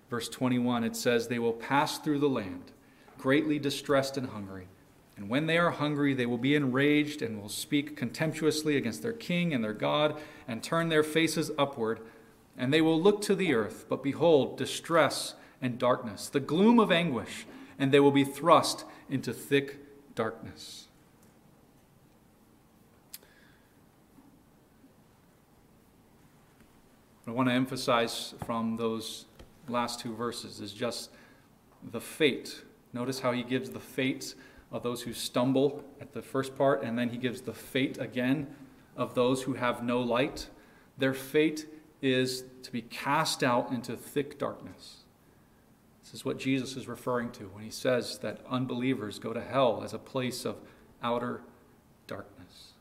[0.08, 2.72] Verse 21, it says, They will pass through the land,
[3.18, 4.68] greatly distressed and hungry.
[5.16, 9.12] And when they are hungry, they will be enraged and will speak contemptuously against their
[9.12, 12.00] king and their God and turn their faces upward.
[12.56, 16.90] And they will look to the earth, but behold, distress and darkness, the gloom of
[16.90, 17.46] anguish,
[17.78, 19.78] and they will be thrust into thick
[20.20, 20.86] darkness.
[27.24, 29.24] What I want to emphasize from those
[29.66, 31.08] last two verses is just
[31.90, 32.64] the fate.
[32.92, 34.34] Notice how he gives the fate
[34.70, 38.46] of those who stumble at the first part, and then he gives the fate again
[38.98, 40.50] of those who have no light.
[40.98, 41.66] Their fate
[42.02, 44.99] is to be cast out into thick darkness.
[46.10, 49.82] This is what Jesus is referring to when he says that unbelievers go to hell
[49.84, 50.56] as a place of
[51.04, 51.42] outer
[52.08, 52.72] darkness.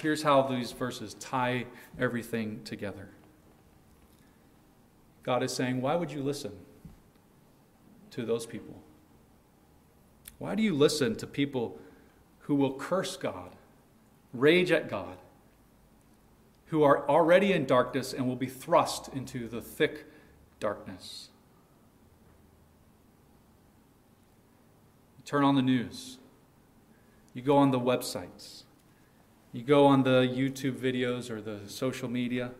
[0.00, 1.66] Here's how these verses tie
[2.00, 3.10] everything together.
[5.22, 6.50] God is saying, Why would you listen
[8.10, 8.82] to those people?
[10.38, 11.78] Why do you listen to people
[12.40, 13.54] who will curse God,
[14.32, 15.18] rage at God,
[16.66, 20.06] who are already in darkness and will be thrust into the thick
[20.60, 21.28] darkness.
[25.18, 26.18] You turn on the news.
[27.32, 28.62] You go on the websites.
[29.52, 32.52] You go on the YouTube videos or the social media.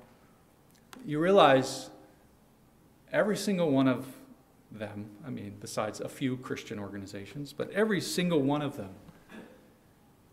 [1.05, 1.90] You realize
[3.12, 4.07] every single one of
[4.70, 8.90] them, I mean, besides a few Christian organizations, but every single one of them,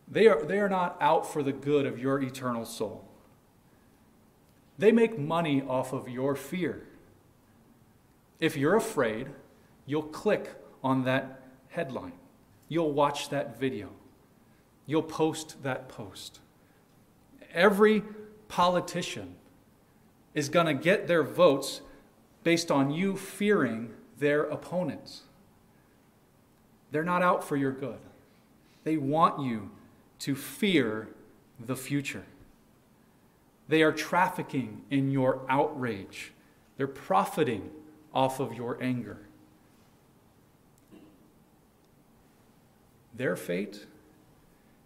[0.08, 3.08] they are, they are not out for the good of your eternal soul.
[4.78, 6.88] They make money off of your fear.
[8.42, 9.28] If you're afraid,
[9.86, 12.14] you'll click on that headline.
[12.68, 13.90] You'll watch that video.
[14.88, 16.40] You'll post that post.
[17.54, 18.04] Every
[18.48, 19.36] politician
[20.34, 21.82] is going to get their votes
[22.44, 25.22] based on you fearing their opponents.
[26.92, 28.00] They're not out for your good.
[28.84, 29.70] They want you
[30.20, 31.10] to fear
[31.60, 32.26] the future.
[33.68, 36.34] They are trafficking in your outrage.
[36.78, 37.70] They're profiting
[38.14, 39.18] off of your anger.
[43.16, 43.86] Their fate,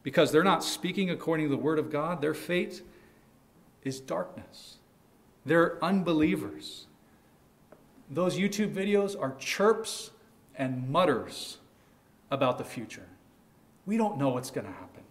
[0.03, 2.82] because they're not speaking according to the word of God, their fate
[3.84, 4.78] is darkness.
[5.45, 6.88] They're unbelievers.
[8.09, 10.11] Those YouTube videos are chirps
[10.55, 11.57] and mutters
[12.32, 13.07] about the future.
[13.86, 15.03] We don't know what's going to happen.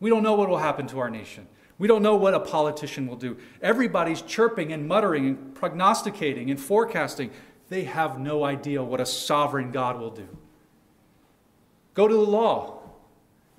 [0.00, 1.46] We don't know what will happen to our nation.
[1.78, 3.36] We don't know what a politician will do.
[3.62, 7.30] Everybody's chirping and muttering and prognosticating and forecasting.
[7.68, 10.28] They have no idea what a sovereign God will do.
[11.94, 12.80] Go to the law,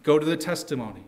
[0.04, 1.06] go to the testimony,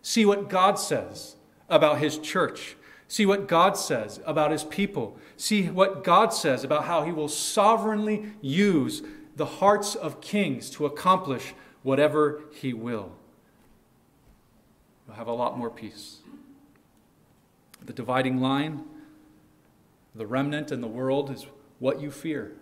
[0.00, 1.36] see what God says
[1.68, 2.76] about his church,
[3.08, 7.28] see what God says about his people, see what God says about how he will
[7.28, 9.02] sovereignly use
[9.36, 13.12] the hearts of kings to accomplish whatever he will.
[15.06, 16.18] You'll have a lot more peace.
[17.86, 18.84] The dividing line,
[20.14, 21.46] the remnant and the world is
[21.78, 22.52] what you fear.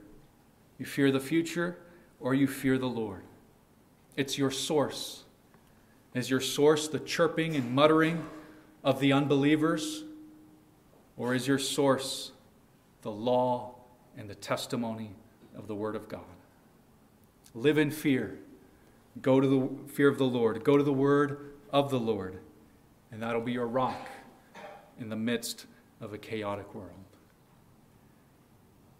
[0.79, 1.79] You fear the future
[2.21, 3.23] or you fear the Lord.
[4.17, 5.25] It's your source.
[6.15, 8.27] Is your source the chirping and muttering
[8.85, 10.05] of the unbelievers?
[11.17, 12.33] Or is your source
[13.03, 13.77] the law
[14.17, 15.13] and the testimony
[15.57, 16.21] of the Word of God?
[17.55, 18.39] Live in fear.
[19.23, 20.63] Go to the fear of the Lord.
[20.65, 22.41] Go to the Word of the Lord.
[23.11, 24.09] And that'll be your rock
[25.01, 25.67] in the midst
[26.01, 26.91] of a chaotic world.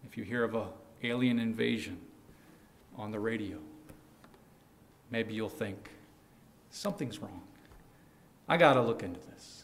[0.05, 0.67] If you hear of an
[1.03, 1.97] alien invasion
[2.97, 3.57] on the radio,
[5.11, 5.89] maybe you'll think,
[6.69, 7.41] something's wrong.
[8.47, 9.63] I got to look into this.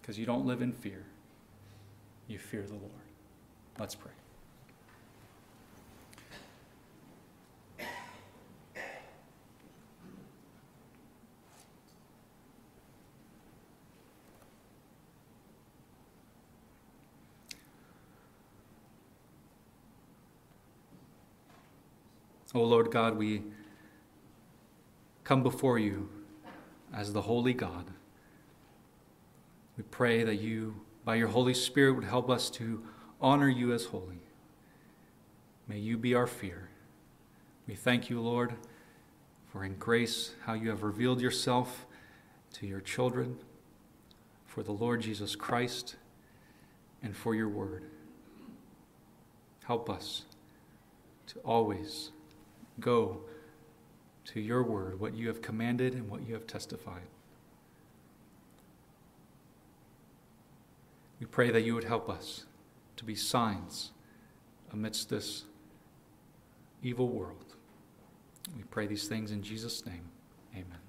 [0.00, 1.04] Because you don't live in fear,
[2.26, 2.90] you fear the Lord.
[3.78, 4.12] Let's pray.
[22.52, 23.42] O oh Lord God, we
[25.22, 26.08] come before you
[26.92, 27.86] as the holy God.
[29.76, 32.82] We pray that you, by your Holy Spirit, would help us to
[33.20, 34.18] honor you as holy.
[35.68, 36.70] May you be our fear.
[37.68, 38.54] We thank you, Lord,
[39.52, 41.86] for in grace how you have revealed yourself
[42.54, 43.36] to your children,
[44.44, 45.94] for the Lord Jesus Christ,
[47.00, 47.84] and for your word.
[49.64, 50.24] Help us
[51.28, 52.10] to always
[52.80, 53.20] go
[54.26, 57.06] to your word, what you have commanded and what you have testified.
[61.18, 62.46] We pray that you would help us
[62.96, 63.90] to be signs
[64.72, 65.44] amidst this
[66.82, 67.56] evil world.
[68.56, 70.08] We pray these things in Jesus' name.
[70.54, 70.79] Amen.